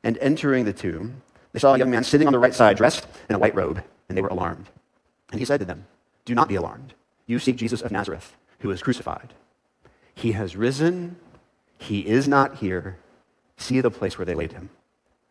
And 0.03 0.17
entering 0.19 0.65
the 0.65 0.73
tomb, 0.73 1.21
they 1.53 1.59
saw 1.59 1.73
a 1.73 1.77
young 1.77 1.89
man 1.89 2.03
sitting 2.03 2.27
on 2.27 2.33
the 2.33 2.39
right 2.39 2.53
side, 2.53 2.77
dressed 2.77 3.07
in 3.29 3.35
a 3.35 3.39
white 3.39 3.55
robe, 3.55 3.83
and 4.09 4.17
they 4.17 4.21
were 4.21 4.27
alarmed. 4.27 4.69
And 5.31 5.39
he 5.39 5.45
said 5.45 5.59
to 5.61 5.65
them, 5.65 5.85
Do 6.25 6.35
not 6.35 6.49
be 6.49 6.55
alarmed. 6.55 6.93
You 7.25 7.39
seek 7.39 7.55
Jesus 7.55 7.81
of 7.81 7.91
Nazareth, 7.91 8.35
who 8.59 8.67
was 8.67 8.81
crucified. 8.81 9.33
He 10.13 10.33
has 10.33 10.55
risen. 10.55 11.15
He 11.77 12.07
is 12.07 12.27
not 12.27 12.57
here. 12.57 12.97
See 13.57 13.81
the 13.81 13.91
place 13.91 14.17
where 14.17 14.25
they 14.25 14.35
laid 14.35 14.51
him. 14.51 14.69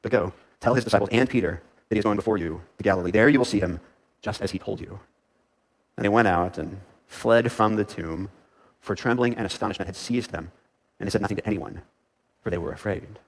But 0.00 0.12
go, 0.12 0.32
tell 0.60 0.74
his 0.74 0.84
disciples 0.84 1.10
and 1.12 1.28
Peter 1.28 1.62
that 1.88 1.94
he 1.94 1.98
is 1.98 2.04
going 2.04 2.16
before 2.16 2.38
you 2.38 2.62
to 2.78 2.82
Galilee. 2.82 3.10
There 3.10 3.28
you 3.28 3.38
will 3.38 3.44
see 3.44 3.60
him, 3.60 3.80
just 4.22 4.40
as 4.40 4.50
he 4.50 4.58
told 4.58 4.80
you. 4.80 4.98
And 5.96 6.04
they 6.04 6.08
went 6.08 6.28
out 6.28 6.58
and 6.58 6.80
fled 7.06 7.52
from 7.52 7.76
the 7.76 7.84
tomb, 7.84 8.30
for 8.80 8.94
trembling 8.94 9.34
and 9.36 9.46
astonishment 9.46 9.86
had 9.86 9.96
seized 9.96 10.30
them, 10.30 10.50
and 10.98 11.06
they 11.06 11.10
said 11.10 11.20
nothing 11.20 11.36
to 11.36 11.46
anyone, 11.46 11.82
for 12.42 12.50
they 12.50 12.58
were 12.58 12.72
afraid. 12.72 13.18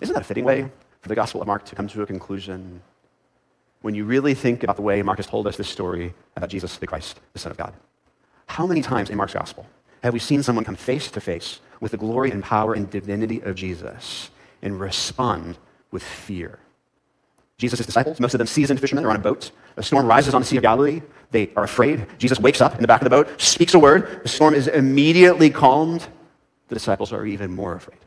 Isn't 0.00 0.14
that 0.14 0.22
a 0.22 0.24
fitting 0.24 0.44
way 0.44 0.70
for 1.00 1.08
the 1.08 1.14
Gospel 1.14 1.40
of 1.40 1.46
Mark 1.46 1.64
to 1.66 1.74
come 1.74 1.88
to 1.88 2.02
a 2.02 2.06
conclusion 2.06 2.80
when 3.82 3.94
you 3.94 4.04
really 4.04 4.34
think 4.34 4.62
about 4.62 4.76
the 4.76 4.82
way 4.82 5.02
Mark 5.02 5.18
has 5.18 5.26
told 5.26 5.46
us 5.46 5.56
this 5.56 5.68
story 5.68 6.14
about 6.36 6.48
Jesus 6.48 6.76
the 6.76 6.86
Christ, 6.86 7.20
the 7.32 7.38
Son 7.38 7.50
of 7.50 7.58
God? 7.58 7.74
How 8.46 8.66
many 8.66 8.82
times 8.82 9.10
in 9.10 9.16
Mark's 9.16 9.34
Gospel 9.34 9.66
have 10.02 10.12
we 10.12 10.18
seen 10.18 10.42
someone 10.42 10.64
come 10.64 10.76
face 10.76 11.10
to 11.10 11.20
face 11.20 11.60
with 11.80 11.90
the 11.90 11.96
glory 11.96 12.30
and 12.30 12.42
power 12.42 12.74
and 12.74 12.88
divinity 12.90 13.40
of 13.42 13.54
Jesus 13.54 14.30
and 14.60 14.78
respond 14.78 15.58
with 15.90 16.02
fear? 16.02 16.58
Jesus' 17.62 17.86
disciples, 17.86 18.18
most 18.18 18.34
of 18.34 18.38
them 18.38 18.48
seasoned 18.48 18.80
fishermen, 18.80 19.04
are 19.04 19.10
on 19.10 19.16
a 19.16 19.20
boat. 19.20 19.52
A 19.76 19.84
storm 19.84 20.04
rises 20.04 20.34
on 20.34 20.40
the 20.40 20.46
Sea 20.46 20.56
of 20.56 20.64
Galilee. 20.64 21.00
They 21.30 21.48
are 21.54 21.62
afraid. 21.62 22.06
Jesus 22.18 22.40
wakes 22.40 22.60
up 22.60 22.74
in 22.74 22.80
the 22.80 22.88
back 22.88 23.00
of 23.00 23.04
the 23.04 23.10
boat, 23.10 23.40
speaks 23.40 23.72
a 23.72 23.78
word. 23.78 24.20
The 24.24 24.28
storm 24.28 24.52
is 24.52 24.66
immediately 24.66 25.48
calmed. 25.48 26.08
The 26.66 26.74
disciples 26.74 27.12
are 27.12 27.24
even 27.24 27.54
more 27.54 27.76
afraid. 27.76 28.00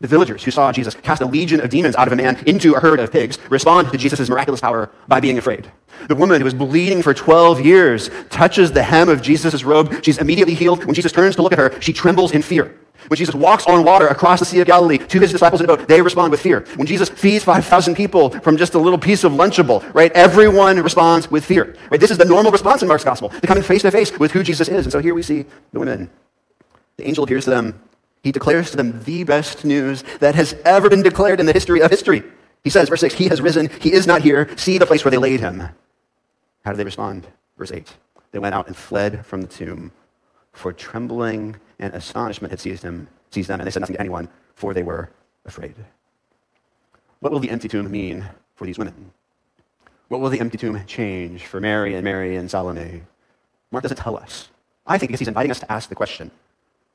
The 0.00 0.06
villagers 0.06 0.44
who 0.44 0.52
saw 0.52 0.70
Jesus 0.70 0.94
cast 0.94 1.22
a 1.22 1.26
legion 1.26 1.60
of 1.60 1.70
demons 1.70 1.96
out 1.96 2.06
of 2.06 2.12
a 2.12 2.16
man 2.16 2.40
into 2.46 2.74
a 2.74 2.80
herd 2.80 3.00
of 3.00 3.10
pigs 3.10 3.36
respond 3.50 3.90
to 3.90 3.98
Jesus' 3.98 4.28
miraculous 4.28 4.60
power 4.60 4.90
by 5.08 5.18
being 5.18 5.38
afraid. 5.38 5.70
The 6.06 6.14
woman 6.14 6.40
who 6.40 6.44
was 6.44 6.54
bleeding 6.54 7.02
for 7.02 7.14
12 7.14 7.60
years 7.62 8.10
touches 8.30 8.70
the 8.70 8.82
hem 8.84 9.08
of 9.08 9.22
Jesus' 9.22 9.64
robe. 9.64 10.04
She's 10.04 10.18
immediately 10.18 10.54
healed. 10.54 10.84
When 10.84 10.94
Jesus 10.94 11.10
turns 11.10 11.34
to 11.34 11.42
look 11.42 11.52
at 11.52 11.58
her, 11.58 11.80
she 11.80 11.92
trembles 11.92 12.30
in 12.30 12.42
fear. 12.42 12.78
When 13.08 13.16
Jesus 13.16 13.34
walks 13.34 13.66
on 13.66 13.84
water 13.84 14.06
across 14.06 14.40
the 14.40 14.46
Sea 14.46 14.60
of 14.60 14.66
Galilee 14.66 14.98
to 14.98 15.20
his 15.20 15.30
disciples 15.30 15.60
in 15.60 15.68
a 15.68 15.76
boat, 15.76 15.88
they 15.88 16.00
respond 16.00 16.30
with 16.30 16.40
fear. 16.40 16.64
When 16.76 16.86
Jesus 16.86 17.08
feeds 17.08 17.44
5,000 17.44 17.94
people 17.94 18.30
from 18.30 18.56
just 18.56 18.74
a 18.74 18.78
little 18.78 18.98
piece 18.98 19.24
of 19.24 19.32
Lunchable, 19.32 19.82
right, 19.94 20.12
everyone 20.12 20.82
responds 20.82 21.30
with 21.30 21.44
fear. 21.44 21.76
Right? 21.90 22.00
This 22.00 22.10
is 22.10 22.18
the 22.18 22.24
normal 22.24 22.52
response 22.52 22.82
in 22.82 22.88
Mark's 22.88 23.04
gospel, 23.04 23.28
to 23.28 23.46
coming 23.46 23.62
face 23.62 23.82
to 23.82 23.90
face 23.90 24.16
with 24.18 24.32
who 24.32 24.42
Jesus 24.42 24.68
is. 24.68 24.86
And 24.86 24.92
so 24.92 25.00
here 25.00 25.14
we 25.14 25.22
see 25.22 25.44
the 25.72 25.80
women. 25.80 26.10
The 26.96 27.06
angel 27.06 27.24
appears 27.24 27.44
to 27.44 27.50
them. 27.50 27.80
He 28.22 28.32
declares 28.32 28.70
to 28.70 28.76
them 28.76 29.02
the 29.04 29.24
best 29.24 29.64
news 29.64 30.02
that 30.20 30.34
has 30.34 30.54
ever 30.64 30.88
been 30.88 31.02
declared 31.02 31.40
in 31.40 31.46
the 31.46 31.52
history 31.52 31.82
of 31.82 31.90
history. 31.90 32.22
He 32.62 32.70
says, 32.70 32.88
verse 32.88 33.00
6, 33.00 33.14
He 33.14 33.28
has 33.28 33.42
risen. 33.42 33.68
He 33.80 33.92
is 33.92 34.06
not 34.06 34.22
here. 34.22 34.48
See 34.56 34.78
the 34.78 34.86
place 34.86 35.04
where 35.04 35.10
they 35.10 35.18
laid 35.18 35.40
him. 35.40 35.68
How 36.64 36.70
do 36.70 36.76
they 36.78 36.84
respond? 36.84 37.26
Verse 37.58 37.70
8, 37.70 37.92
They 38.32 38.38
went 38.38 38.54
out 38.54 38.66
and 38.66 38.74
fled 38.74 39.26
from 39.26 39.42
the 39.42 39.46
tomb 39.46 39.92
for 40.52 40.72
trembling 40.72 41.56
and 41.78 41.94
astonishment 41.94 42.50
had 42.50 42.60
seized, 42.60 42.82
him, 42.82 43.08
seized 43.30 43.48
them, 43.48 43.60
and 43.60 43.66
they 43.66 43.70
said 43.70 43.80
nothing 43.80 43.96
to 43.96 44.00
anyone, 44.00 44.28
for 44.54 44.74
they 44.74 44.82
were 44.82 45.10
afraid. 45.44 45.74
What 47.20 47.32
will 47.32 47.40
the 47.40 47.50
empty 47.50 47.68
tomb 47.68 47.90
mean 47.90 48.24
for 48.54 48.66
these 48.66 48.78
women? 48.78 49.12
What 50.08 50.20
will 50.20 50.30
the 50.30 50.40
empty 50.40 50.58
tomb 50.58 50.84
change 50.86 51.46
for 51.46 51.60
Mary 51.60 51.94
and 51.94 52.04
Mary 52.04 52.36
and 52.36 52.50
Salome? 52.50 53.02
Mark 53.70 53.82
doesn't 53.82 53.96
tell 53.96 54.16
us. 54.16 54.48
I 54.86 54.98
think 54.98 55.08
because 55.08 55.20
he's 55.20 55.28
inviting 55.28 55.50
us 55.50 55.60
to 55.60 55.72
ask 55.72 55.88
the 55.88 55.94
question 55.94 56.30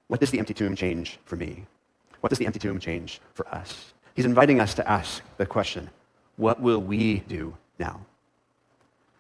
what 0.08 0.20
does 0.20 0.32
the 0.32 0.40
empty 0.40 0.54
tomb 0.54 0.76
change 0.76 1.20
for 1.26 1.36
me? 1.36 1.66
What 2.22 2.30
does 2.30 2.40
the 2.40 2.46
empty 2.46 2.60
tomb 2.60 2.80
change 2.80 3.22
for 3.34 3.48
us? 3.48 3.94
He's 4.16 4.26
inviting 4.26 4.60
us 4.60 4.74
to 4.76 4.90
ask 4.90 5.22
the 5.38 5.46
question 5.46 5.90
what 6.38 6.62
will 6.62 6.80
we 6.80 7.20
do 7.28 7.56
now? 7.80 8.00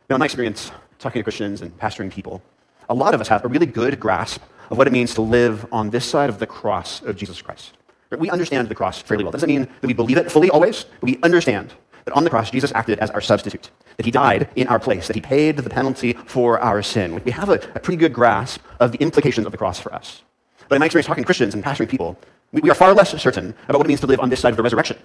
Now, 0.10 0.16
in 0.16 0.20
my 0.20 0.25
experience, 0.25 0.72
talking 0.98 1.20
to 1.20 1.24
Christians 1.24 1.62
and 1.62 1.78
pastoring 1.78 2.12
people, 2.12 2.42
a 2.89 2.93
lot 2.93 3.13
of 3.13 3.22
us 3.22 3.27
have 3.27 3.46
a 3.46 3.48
really 3.48 3.67
good 3.67 4.00
grasp 4.00 4.41
of 4.69 4.77
what 4.77 4.88
it 4.88 4.93
means 4.93 5.13
to 5.13 5.22
live 5.22 5.65
on 5.72 5.91
this 5.91 6.05
side 6.05 6.29
of 6.29 6.39
the 6.39 6.48
cross 6.48 7.01
of 7.03 7.15
Jesus 7.15 7.41
Christ. 7.41 7.77
We 8.17 8.29
understand 8.31 8.67
the 8.67 8.75
cross 8.75 9.01
fairly 9.01 9.24
well. 9.24 9.31
doesn't 9.31 9.48
mean 9.48 9.67
that 9.81 9.88
we 9.88 9.93
believe 9.93 10.17
it 10.17 10.31
fully 10.31 10.50
always? 10.50 10.84
But 10.84 11.03
we 11.03 11.19
understand 11.22 11.74
that 12.05 12.15
on 12.15 12.24
the 12.24 12.29
cross, 12.29 12.50
Jesus 12.50 12.72
acted 12.74 12.98
as 13.00 13.12
our 13.12 13.22
substitute, 13.22 13.69
that 13.98 14.05
he 14.05 14.12
died 14.12 14.50
in 14.55 14.67
our 14.67 14.79
place, 14.79 15.05
that 15.05 15.15
he 15.15 15.22
paid 15.22 15.58
the 15.58 15.69
penalty 15.69 16.13
for 16.25 16.60
our 16.60 16.81
sin. 16.81 17.22
We 17.24 17.31
have 17.31 17.50
a, 17.50 17.62
a 17.75 17.79
pretty 17.79 17.98
good 17.98 18.13
grasp 18.13 18.62
of 18.79 18.91
the 18.91 18.98
implications 18.98 19.46
of 19.46 19.51
the 19.51 19.60
cross 19.60 19.79
for 19.79 19.93
us. 19.93 20.24
But 20.67 20.75
in 20.75 20.79
my 20.79 20.88
experience 20.88 21.05
talking 21.05 21.24
to 21.24 21.25
Christians 21.27 21.53
and 21.53 21.63
pastoring 21.63 21.89
people, 21.89 22.17
we, 22.51 22.62
we 22.62 22.72
are 22.72 22.75
far 22.75 22.93
less 22.96 23.12
certain 23.22 23.53
about 23.67 23.77
what 23.77 23.86
it 23.86 23.89
means 23.89 24.00
to 24.01 24.08
live 24.08 24.19
on 24.19 24.29
this 24.29 24.39
side 24.39 24.51
of 24.51 24.58
the 24.58 24.63
resurrection. 24.63 24.98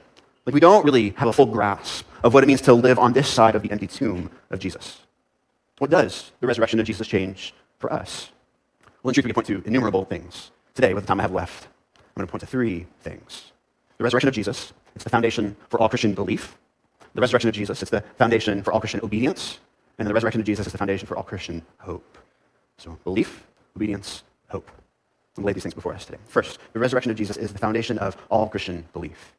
Like, 0.47 0.55
we 0.55 0.61
don't 0.61 0.85
really 0.85 1.11
have 1.17 1.29
a 1.29 1.33
full 1.33 1.47
grasp 1.47 2.07
of 2.23 2.33
what 2.33 2.43
it 2.43 2.47
means 2.47 2.63
to 2.63 2.73
live 2.73 2.99
on 2.99 3.13
this 3.13 3.29
side 3.29 3.55
of 3.55 3.63
the 3.63 3.71
empty 3.71 3.87
tomb 3.87 4.31
of 4.51 4.59
Jesus. 4.59 5.01
What 5.79 5.91
does 5.91 6.33
the 6.41 6.47
resurrection 6.47 6.81
of 6.81 6.87
Jesus 6.87 7.07
change 7.07 7.53
for 7.85 7.93
us? 7.93 8.31
Well, 9.03 9.11
in 9.11 9.15
truth, 9.15 9.27
we 9.27 9.29
can 9.29 9.35
point 9.35 9.47
to 9.49 9.63
innumerable 9.67 10.07
things. 10.07 10.53
Today, 10.73 10.95
with 10.95 11.05
the 11.05 11.09
time 11.09 11.21
I 11.21 11.23
have 11.25 11.33
left, 11.33 11.69
I'm 11.97 12.15
going 12.17 12.27
to 12.27 12.31
point 12.31 12.41
to 12.41 12.47
three 12.47 12.87
things. 13.01 13.53
The 13.99 14.05
resurrection 14.05 14.29
of 14.29 14.35
Jesus, 14.35 14.73
it's 14.95 15.05
the 15.05 15.11
foundation 15.11 15.55
for 15.69 15.79
all 15.79 15.91
Christian 15.91 16.15
belief. 16.15 16.57
The 17.13 17.21
resurrection 17.21 17.51
of 17.51 17.55
Jesus, 17.55 17.83
it's 17.83 17.91
the 17.91 18.01
foundation 18.17 18.63
for 18.63 18.73
all 18.73 18.81
Christian 18.81 19.01
obedience. 19.03 19.59
And 19.99 20.09
the 20.09 20.15
resurrection 20.15 20.41
of 20.41 20.47
Jesus 20.47 20.67
is 20.67 20.73
the 20.73 20.79
foundation 20.79 21.07
for 21.07 21.15
all 21.19 21.25
Christian 21.25 21.61
hope. 21.77 22.17
So, 22.79 22.99
belief, 23.05 23.47
obedience, 23.77 24.25
hope. 24.49 24.71
I'm 25.37 25.45
lay 25.45 25.53
these 25.53 25.65
things 25.65 25.75
before 25.75 25.93
us 25.93 26.07
today. 26.07 26.19
First, 26.27 26.59
the 26.73 26.79
resurrection 26.79 27.11
of 27.11 27.19
Jesus 27.19 27.37
is 27.37 27.53
the 27.53 27.59
foundation 27.59 27.99
of 27.99 28.17
all 28.31 28.49
Christian 28.49 28.87
belief. 28.95 29.35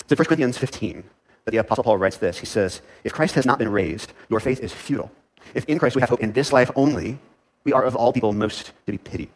It's 0.00 0.12
in 0.12 0.16
1 0.16 0.24
Corinthians 0.24 0.56
15 0.56 1.04
that 1.44 1.50
the 1.50 1.58
Apostle 1.58 1.84
Paul 1.84 1.98
writes 1.98 2.16
this. 2.16 2.38
He 2.38 2.46
says, 2.46 2.80
If 3.04 3.12
Christ 3.12 3.34
has 3.34 3.44
not 3.44 3.58
been 3.58 3.70
raised, 3.70 4.14
your 4.30 4.40
faith 4.40 4.60
is 4.60 4.72
futile. 4.72 5.12
If 5.52 5.66
in 5.66 5.78
Christ 5.78 5.94
we 5.94 6.00
have 6.00 6.08
hope 6.08 6.20
in 6.20 6.32
this 6.32 6.54
life 6.54 6.70
only, 6.74 7.18
we 7.64 7.72
are 7.72 7.84
of 7.84 7.96
all 7.96 8.12
people 8.12 8.32
most 8.32 8.72
to 8.86 8.92
be 8.92 8.98
pitied. 8.98 9.30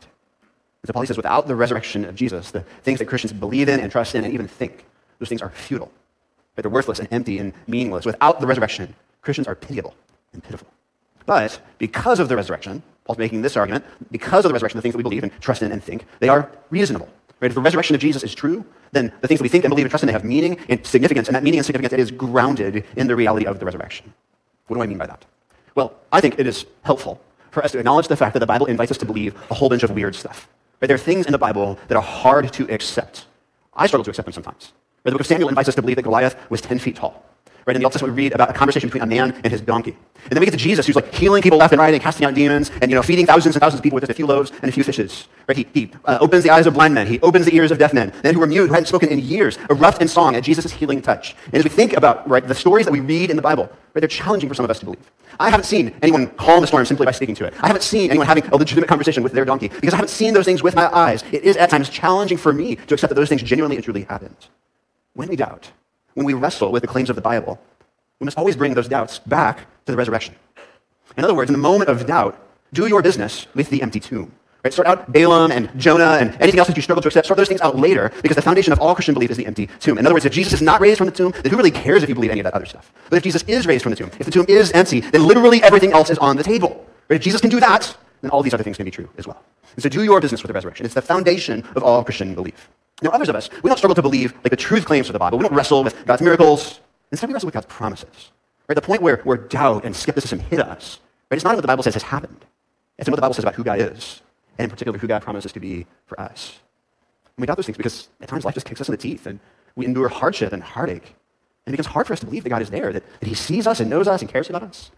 And 0.83 0.88
so 0.88 0.92
Paul 0.92 1.06
says, 1.06 1.16
without 1.16 1.47
the 1.47 1.56
resurrection 1.56 2.04
of 2.04 2.14
Jesus, 2.14 2.50
the 2.50 2.61
things 2.83 2.99
that 2.99 3.06
Christians 3.06 3.33
believe 3.33 3.68
in 3.68 3.80
and 3.80 3.90
trust 3.90 4.14
in 4.14 4.25
and 4.25 4.33
even 4.33 4.49
think, 4.49 4.85
those 5.18 5.28
things 5.28 5.42
are 5.42 5.50
futile. 5.50 5.90
Right? 6.56 6.62
They're 6.62 6.71
worthless 6.71 6.99
and 6.99 7.09
empty 7.11 7.38
and 7.38 7.52
meaningless. 7.66 8.04
Without 8.04 8.40
the 8.40 8.47
resurrection, 8.47 8.95
Christians 9.23 9.49
are 9.49 9.54
pitiable 9.54 9.95
and 10.33 10.42
pitiful. 10.42 10.68
But 11.25 11.59
because 11.78 12.21
of 12.21 12.28
the 12.28 12.37
resurrection, 12.37 12.83
Paul's 13.04 13.18
making 13.18 13.42
this 13.42 13.56
argument, 13.56 13.85
because 14.11 14.45
of 14.45 14.50
the 14.50 14.52
resurrection, 14.52 14.78
the 14.78 14.83
things 14.83 14.92
that 14.92 14.99
we 14.99 15.02
believe 15.02 15.23
and 15.23 15.33
trust 15.40 15.62
in 15.62 15.73
and 15.73 15.83
think, 15.83 16.06
they 16.21 16.28
are 16.28 16.50
reasonable. 16.71 17.09
Right? 17.40 17.50
If 17.50 17.54
the 17.54 17.61
resurrection 17.61 17.95
of 17.95 18.00
Jesus 18.00 18.23
is 18.23 18.35
true, 18.35 18.64
then 18.92 19.12
the 19.21 19.28
things 19.28 19.40
that 19.40 19.45
we 19.45 19.49
think 19.49 19.64
and 19.64 19.71
believe 19.71 19.85
and 19.85 19.90
trust 19.90 20.04
in, 20.04 20.06
they 20.06 20.12
have 20.12 20.25
meaning 20.25 20.59
and 20.68 20.87
significance, 20.87 21.28
and 21.28 21.35
that 21.35 21.42
meaning 21.42 21.59
and 21.59 21.66
significance 21.66 22.00
is 22.00 22.11
grounded 22.11 22.85
in 22.97 23.06
the 23.09 23.16
reality 23.16 23.47
of 23.47 23.59
the 23.59 23.64
resurrection. 23.64 24.12
What 24.68 24.76
do 24.76 24.83
I 24.83 24.87
mean 24.87 24.99
by 24.99 25.06
that? 25.06 25.25
Well, 25.75 25.95
I 26.12 26.21
think 26.21 26.38
it 26.38 26.47
is 26.47 26.64
helpful 26.83 27.21
for 27.56 27.64
us 27.64 27.72
to 27.72 27.78
acknowledge 27.78 28.06
the 28.08 28.16
fact 28.16 28.34
that 28.34 28.40
the 28.40 28.46
Bible 28.46 28.66
invites 28.66 28.90
us 28.90 28.98
to 28.98 29.06
believe 29.06 29.34
a 29.50 29.54
whole 29.54 29.70
bunch 29.70 29.82
of 29.82 29.90
weird 29.92 30.14
stuff. 30.14 30.46
Right? 30.78 30.88
There 30.88 30.94
are 30.94 30.98
things 30.98 31.25
in 31.25 31.32
the 31.32 31.38
Bible 31.38 31.78
that 31.88 31.96
are 31.96 32.02
hard 32.02 32.52
to 32.52 32.70
accept. 32.70 33.25
I 33.72 33.86
struggle 33.86 34.04
to 34.04 34.10
accept 34.10 34.26
them 34.26 34.34
sometimes. 34.34 34.72
Right? 35.02 35.04
The 35.04 35.12
book 35.12 35.22
of 35.22 35.26
Samuel 35.26 35.48
invites 35.48 35.70
us 35.70 35.75
to 35.76 35.80
believe 35.80 35.96
that 35.96 36.02
Goliath 36.02 36.36
was 36.50 36.60
10 36.60 36.78
feet 36.78 36.96
tall. 36.96 37.25
Right? 37.66 37.75
In 37.75 37.80
the 37.80 37.85
Old 37.85 37.92
Testament, 37.92 38.14
we 38.14 38.23
read 38.23 38.32
about 38.32 38.49
a 38.49 38.52
conversation 38.52 38.88
between 38.88 39.02
a 39.02 39.06
man 39.06 39.32
and 39.42 39.50
his 39.50 39.61
donkey. 39.61 39.90
And 39.90 40.30
then 40.30 40.38
we 40.38 40.46
get 40.46 40.52
to 40.52 40.56
Jesus, 40.56 40.87
who's 40.87 40.94
like 40.94 41.12
healing 41.12 41.42
people 41.42 41.58
left 41.58 41.73
and 41.73 41.80
right 41.80 41.92
and 41.92 42.00
casting 42.00 42.25
out 42.25 42.32
demons 42.32 42.70
and, 42.80 42.92
you 42.92 42.94
know, 42.94 43.02
feeding 43.02 43.26
thousands 43.26 43.56
and 43.56 43.61
thousands 43.61 43.80
of 43.80 43.82
people 43.82 43.96
with 43.96 44.02
just 44.02 44.12
a 44.12 44.14
few 44.14 44.25
loaves 44.25 44.52
and 44.62 44.68
a 44.68 44.73
few 44.73 44.85
fishes. 44.85 45.26
Right? 45.49 45.56
He, 45.58 45.66
he 45.75 45.90
uh, 46.04 46.18
opens 46.20 46.44
the 46.44 46.50
eyes 46.50 46.68
of 46.68 46.75
blind 46.75 46.94
men. 46.94 47.08
He 47.08 47.18
opens 47.20 47.44
the 47.44 47.56
ears 47.56 47.73
of 47.73 47.78
deaf 47.78 47.92
men. 47.92 48.12
Men 48.23 48.35
who 48.35 48.40
were 48.40 48.46
mute, 48.46 48.68
who 48.68 48.73
hadn't 48.73 48.87
spoken 48.87 49.08
in 49.08 49.18
years, 49.18 49.58
erupt 49.68 50.00
in 50.00 50.06
song 50.06 50.37
at 50.37 50.44
Jesus' 50.44 50.70
healing 50.70 51.02
touch. 51.02 51.35
And 51.46 51.54
as 51.54 51.64
we 51.64 51.70
think 51.70 51.94
about, 51.94 52.28
right, 52.28 52.46
the 52.46 52.54
stories 52.54 52.87
that 52.87 52.92
we 52.92 53.00
read 53.00 53.30
in 53.30 53.37
the 53.37 53.42
Bible, 53.42 53.64
right, 53.64 54.00
they're 54.00 54.06
challenging 54.06 54.49
for 54.49 54.54
some 54.54 54.64
of 54.64 54.70
us 54.70 54.78
to 54.78 54.85
believe. 54.85 55.11
I 55.40 55.50
haven't 55.50 55.66
seen 55.66 55.92
anyone 56.02 56.28
calm 56.37 56.61
the 56.61 56.68
storm 56.68 56.87
simply 56.87 57.04
by 57.04 57.12
speaking 57.12 57.35
to 57.35 57.46
it. 57.46 57.54
I 57.61 57.66
haven't 57.66 57.82
seen 57.82 58.11
anyone 58.11 58.28
having 58.28 58.46
a 58.46 58.56
legitimate 58.56 58.88
conversation 58.88 59.25
with 59.25 59.32
their 59.32 59.44
donkey 59.44 59.68
because 59.68 59.92
I 59.92 59.96
haven't 59.96 60.11
seen 60.11 60.35
those 60.35 60.44
things 60.44 60.62
with 60.62 60.76
my 60.76 60.87
eyes. 60.94 61.25
It 61.32 61.42
is 61.42 61.56
at 61.56 61.70
times 61.70 61.88
challenging 61.88 62.38
for 62.38 62.52
me 62.52 62.76
to 62.76 62.94
accept 62.94 63.08
that 63.08 63.16
those 63.16 63.28
things 63.28 63.42
genuinely 63.42 63.74
and 63.74 63.85
truly 63.85 64.05
happened. 64.05 64.37
When 65.14 65.29
we 65.29 65.35
doubt, 65.35 65.72
when 66.16 66.24
we 66.24 66.33
wrestle 66.33 66.72
with 66.72 66.81
the 66.81 66.88
claims 66.88 67.11
of 67.11 67.16
the 67.16 67.22
Bible, 67.22 67.61
we 68.20 68.24
must 68.24 68.38
always 68.38 68.57
bring 68.57 68.72
those 68.72 68.88
doubts 68.88 69.18
back 69.18 69.59
to 69.85 69.92
the 69.92 69.96
resurrection. 69.96 70.35
In 71.16 71.24
other 71.24 71.35
words, 71.35 71.50
in 71.50 71.52
the 71.52 71.61
moment 71.61 71.90
of 71.90 72.07
doubt, 72.07 72.42
do 72.72 72.87
your 72.87 73.02
business 73.02 73.46
with 73.55 73.68
the 73.68 73.83
empty 73.83 74.00
tomb. 74.00 74.33
Right? 74.64 74.72
Sort 74.72 74.88
out 74.88 75.12
Balaam 75.12 75.52
and 75.52 75.70
Jonah 75.79 76.16
and 76.18 76.35
anything 76.40 76.59
else 76.59 76.68
that 76.68 76.76
you 76.76 76.83
struggle 76.83 77.02
to 77.02 77.09
accept. 77.09 77.26
Sort 77.26 77.37
those 77.37 77.48
things 77.48 77.61
out 77.61 77.76
later 77.76 78.11
because 78.22 78.35
the 78.35 78.42
foundation 78.42 78.72
of 78.72 78.81
all 78.81 78.94
Christian 78.94 79.12
belief 79.12 79.31
is 79.31 79.37
the 79.37 79.46
empty 79.46 79.68
tomb. 79.79 79.98
In 79.98 80.07
other 80.07 80.14
words, 80.14 80.24
if 80.24 80.33
Jesus 80.33 80.55
is 80.55 80.62
not 80.62 80.81
raised 80.81 80.98
from 80.98 81.07
the 81.07 81.12
tomb, 81.12 81.33
then 81.42 81.52
who 81.52 81.57
really 81.57 81.70
cares 81.70 82.02
if 82.02 82.09
you 82.09 82.14
believe 82.14 82.31
any 82.31 82.40
of 82.40 82.44
that 82.44 82.55
other 82.55 82.66
stuff? 82.66 82.90
But 83.11 83.18
if 83.18 83.22
Jesus 83.22 83.42
is 83.42 83.66
raised 83.66 83.83
from 83.83 83.90
the 83.90 83.96
tomb, 83.96 84.11
if 84.18 84.24
the 84.24 84.33
tomb 84.33 84.46
is 84.48 84.72
empty, 84.72 85.00
then 85.00 85.26
literally 85.26 85.62
everything 85.62 85.92
else 85.92 86.09
is 86.09 86.18
on 86.18 86.37
the 86.37 86.42
table. 86.42 86.87
Right? 87.11 87.16
If 87.16 87.22
Jesus 87.22 87.42
can 87.42 87.50
do 87.50 87.61
that, 87.61 87.94
then 88.22 88.31
all 88.31 88.42
these 88.42 88.55
other 88.55 88.64
things 88.64 88.79
can 88.79 88.87
be 88.87 88.90
true 88.90 89.09
as 89.18 89.26
well. 89.26 89.42
And 89.74 89.83
so 89.83 89.90
do 89.90 90.02
your 90.02 90.20
business 90.20 90.42
with 90.42 90.48
the 90.48 90.55
resurrection. 90.55 90.87
It's 90.87 90.94
the 90.94 91.02
foundation 91.02 91.62
of 91.76 91.85
all 91.85 92.02
Christian 92.02 92.35
belief. 92.35 92.70
Now, 93.02 93.11
others 93.11 93.28
of 93.28 93.37
us, 93.37 93.50
we 93.62 93.68
don't 93.68 93.76
struggle 93.76 93.94
to 93.94 94.02
believe 94.02 94.32
like 94.37 94.50
the 94.50 94.56
truth 94.56 94.87
claims 94.87 95.09
of 95.09 95.12
the 95.12 95.18
Bible. 95.18 95.38
We 95.38 95.44
don't 95.44 95.54
wrestle 95.54 95.85
with 95.85 96.06
God's 96.06 96.22
miracles. 96.22 96.80
Instead, 97.11 97.28
we 97.28 97.35
wrestle 97.35 97.46
with 97.46 97.54
God's 97.54 97.66
promises. 97.66 98.30
Right? 98.68 98.74
The 98.74 98.80
point 98.80 99.02
where, 99.02 99.18
where 99.18 99.37
doubt 99.37 99.85
and 99.85 99.94
skepticism 99.94 100.38
hit 100.38 100.61
us, 100.61 100.98
right? 101.30 101.37
It's 101.37 101.44
not 101.44 101.54
what 101.54 101.61
the 101.61 101.68
Bible 101.68 101.82
says 101.82 101.94
has 101.94 102.02
happened. 102.02 102.44
It's 102.98 103.09
what 103.09 103.16
the 103.16 103.22
Bible 103.22 103.35
says 103.35 103.44
about 103.44 103.54
who 103.54 103.64
God 103.64 103.80
is, 103.80 104.22
and 104.59 104.64
in 104.64 104.70
particular, 104.70 104.98
who 104.98 105.06
God 105.06 105.22
promises 105.22 105.52
to 105.52 105.61
be 105.61 105.87
for 106.06 106.18
us. 106.20 106.59
And 107.37 107.42
we 107.42 107.46
doubt 107.46 107.56
those 107.56 107.66
things 107.66 107.76
because 107.76 108.09
at 108.20 108.28
times 108.28 108.44
life 108.44 108.54
just 108.54 108.66
kicks 108.66 108.80
us 108.80 108.88
in 108.88 108.92
the 108.92 108.98
teeth, 108.98 109.26
and 109.26 109.38
we 109.76 109.85
endure 109.85 110.09
hardship 110.09 110.52
and 110.52 110.62
heartache. 110.62 111.14
And 111.66 111.74
it 111.74 111.76
becomes 111.76 111.92
hard 111.92 112.06
for 112.06 112.14
us 112.14 112.20
to 112.20 112.26
believe 112.26 112.44
that 112.44 112.48
God 112.48 112.62
is 112.62 112.70
there, 112.70 112.92
that, 112.92 113.04
that 113.20 113.28
He 113.28 113.35
sees 113.35 113.66
us 113.66 113.80
and 113.80 113.90
knows 113.90 114.09
us 114.09 114.22
and 114.22 114.30
cares 114.30 114.48
about 114.48 114.62
us. 114.62 114.90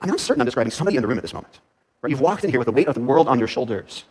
I 0.00 0.06
mean, 0.06 0.12
I'm 0.12 0.18
certain 0.18 0.42
I'm 0.42 0.44
describing 0.44 0.70
somebody 0.70 0.96
in 0.96 1.02
the 1.02 1.08
room 1.08 1.18
at 1.18 1.22
this 1.22 1.32
moment. 1.32 1.60
Right? 2.02 2.10
You've 2.10 2.20
walked 2.20 2.44
in 2.44 2.50
here 2.50 2.60
with 2.60 2.66
the 2.66 2.72
weight 2.72 2.88
of 2.88 2.94
the 2.94 3.00
world 3.00 3.28
on 3.28 3.38
your 3.38 3.48
shoulders, 3.48 4.04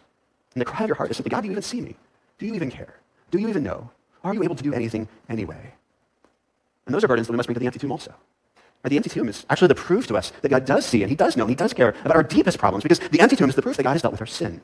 and 0.53 0.61
the 0.61 0.65
cry 0.65 0.81
of 0.81 0.87
your 0.87 0.95
heart 0.95 1.11
is 1.11 1.17
simply, 1.17 1.29
God, 1.29 1.41
do 1.41 1.47
you 1.47 1.51
even 1.51 1.63
see 1.63 1.81
me? 1.81 1.95
Do 2.39 2.47
you 2.47 2.53
even 2.55 2.71
care? 2.71 2.95
Do 3.31 3.39
you 3.39 3.47
even 3.47 3.63
know? 3.63 3.89
Are 4.23 4.33
you 4.33 4.43
able 4.43 4.55
to 4.55 4.63
do 4.63 4.73
anything 4.73 5.07
anyway? 5.29 5.73
And 6.85 6.93
those 6.93 7.03
are 7.03 7.07
burdens 7.07 7.27
that 7.27 7.33
we 7.33 7.37
must 7.37 7.47
bring 7.47 7.55
to 7.55 7.59
the 7.59 7.65
empty 7.65 7.79
tomb 7.79 7.91
also. 7.91 8.13
Right? 8.83 8.89
The 8.89 8.97
empty 8.97 9.09
tomb 9.09 9.27
is 9.27 9.45
actually 9.49 9.69
the 9.69 9.75
proof 9.75 10.07
to 10.07 10.17
us 10.17 10.31
that 10.41 10.49
God 10.49 10.65
does 10.65 10.85
see 10.85 11.01
and 11.01 11.09
He 11.09 11.15
does 11.15 11.35
know 11.35 11.43
and 11.43 11.49
He 11.49 11.55
does 11.55 11.73
care 11.73 11.95
about 12.03 12.15
our 12.15 12.23
deepest 12.23 12.59
problems 12.59 12.83
because 12.83 12.99
the 12.99 13.19
empty 13.19 13.35
tomb 13.35 13.49
is 13.49 13.55
the 13.55 13.61
proof 13.61 13.77
that 13.77 13.83
God 13.83 13.93
has 13.93 14.01
dealt 14.01 14.13
with 14.13 14.21
our 14.21 14.27
sin. 14.27 14.61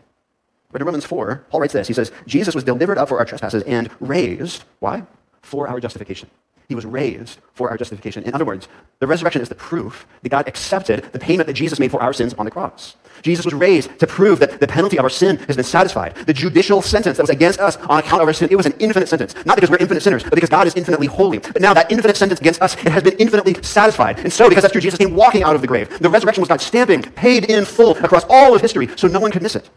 But 0.71 0.82
in 0.82 0.86
Romans 0.86 1.06
4, 1.06 1.47
Paul 1.50 1.60
writes 1.60 1.74
this. 1.74 1.88
He 1.88 1.93
says, 1.93 2.12
Jesus 2.26 2.56
was 2.56 2.63
delivered 2.63 2.97
up 2.97 3.10
for 3.10 3.19
our 3.19 3.26
trespasses 3.26 3.63
and 3.63 3.89
raised. 4.00 4.63
Why? 4.80 5.04
For 5.41 5.67
our 5.67 5.80
justification. 5.80 6.30
He 6.72 6.76
was 6.76 6.86
raised 6.86 7.38
for 7.54 7.70
our 7.70 7.76
justification. 7.76 8.24
In 8.24 8.34
other 8.34 8.46
words, 8.46 8.70
the 9.00 9.06
resurrection 9.06 9.42
is 9.42 9.50
the 9.50 9.56
proof 9.56 10.08
that 10.22 10.30
God 10.30 10.48
accepted 10.48 11.04
the 11.12 11.20
payment 11.20 11.48
that 11.48 11.54
Jesus 11.54 11.80
made 11.80 11.92
for 11.92 12.02
our 12.02 12.14
sins 12.14 12.34
on 12.36 12.46
the 12.46 12.52
cross. 12.52 12.96
Jesus 13.24 13.44
was 13.44 13.54
raised 13.54 14.00
to 14.00 14.08
prove 14.08 14.40
that 14.40 14.62
the 14.62 14.68
penalty 14.68 14.96
of 14.96 15.04
our 15.04 15.10
sin 15.10 15.36
has 15.48 15.58
been 15.58 15.66
satisfied. 15.66 16.16
The 16.16 16.34
judicial 16.34 16.82
sentence 16.82 17.18
that 17.18 17.24
was 17.24 17.30
against 17.30 17.60
us 17.60 17.76
on 17.76 18.00
account 18.00 18.22
of 18.22 18.28
our 18.30 18.34
sin, 18.34 18.48
it 18.50 18.56
was 18.56 18.68
an 18.68 18.74
infinite 18.80 19.10
sentence. 19.10 19.36
Not 19.46 19.58
because 19.58 19.70
we're 19.70 19.80
infinite 19.80 20.02
sinners, 20.02 20.24
but 20.24 20.36
because 20.36 20.50
God 20.50 20.66
is 20.66 20.76
infinitely 20.76 21.08
holy. 21.08 21.40
But 21.40 21.62
now 21.62 21.74
that 21.74 21.92
infinite 21.92 22.16
sentence 22.16 22.40
against 22.40 22.62
us, 22.62 22.76
it 22.76 22.88
has 22.88 23.04
been 23.04 23.18
infinitely 23.18 23.62
satisfied. 23.62 24.20
And 24.20 24.32
so, 24.32 24.48
because 24.48 24.62
that's 24.62 24.72
true, 24.72 24.80
Jesus 24.80 24.98
came 24.98 25.14
walking 25.14 25.44
out 25.44 25.56
of 25.56 25.62
the 25.62 25.68
grave. 25.68 26.00
The 26.00 26.10
resurrection 26.10 26.42
was 26.42 26.48
God 26.48 26.62
stamping, 26.62 27.02
paid 27.02 27.52
in 27.52 27.66
full 27.66 27.98
across 27.98 28.24
all 28.30 28.56
of 28.56 28.62
history, 28.62 28.88
so 28.96 29.10
no 29.10 29.20
one 29.20 29.32
could 29.32 29.42
miss 29.42 29.58
it. 29.58 29.70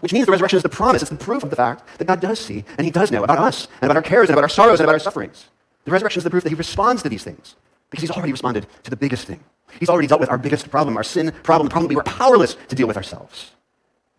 Which 0.00 0.12
means 0.12 0.26
the 0.26 0.32
resurrection 0.32 0.56
is 0.56 0.62
the 0.62 0.68
promise, 0.68 1.02
it's 1.02 1.10
the 1.10 1.16
proof 1.18 1.42
of 1.42 1.50
the 1.50 1.56
fact 1.56 1.82
that 1.98 2.06
God 2.06 2.20
does 2.20 2.38
see 2.38 2.64
and 2.78 2.84
He 2.84 2.90
does 2.90 3.10
know 3.10 3.24
about 3.24 3.38
us 3.38 3.66
and 3.80 3.90
about 3.90 3.96
our 3.96 4.02
cares 4.02 4.28
and 4.28 4.34
about 4.34 4.44
our 4.44 4.48
sorrows 4.48 4.80
and 4.80 4.84
about 4.84 4.94
our 4.94 5.00
sufferings. 5.00 5.48
The 5.88 5.92
resurrection 5.92 6.20
is 6.20 6.24
the 6.24 6.28
proof 6.28 6.42
that 6.42 6.50
He 6.50 6.54
responds 6.54 7.02
to 7.02 7.08
these 7.08 7.24
things 7.24 7.56
because 7.88 8.02
He's 8.02 8.10
already 8.10 8.30
responded 8.30 8.66
to 8.82 8.90
the 8.90 8.96
biggest 8.96 9.26
thing. 9.26 9.42
He's 9.80 9.88
already 9.88 10.06
dealt 10.06 10.20
with 10.20 10.28
our 10.28 10.36
biggest 10.36 10.70
problem, 10.70 10.98
our 10.98 11.02
sin 11.02 11.32
problem, 11.42 11.66
the 11.66 11.70
problem 11.70 11.88
we 11.88 11.96
were 11.96 12.02
powerless 12.02 12.58
to 12.68 12.76
deal 12.76 12.86
with 12.86 12.98
ourselves. 12.98 13.52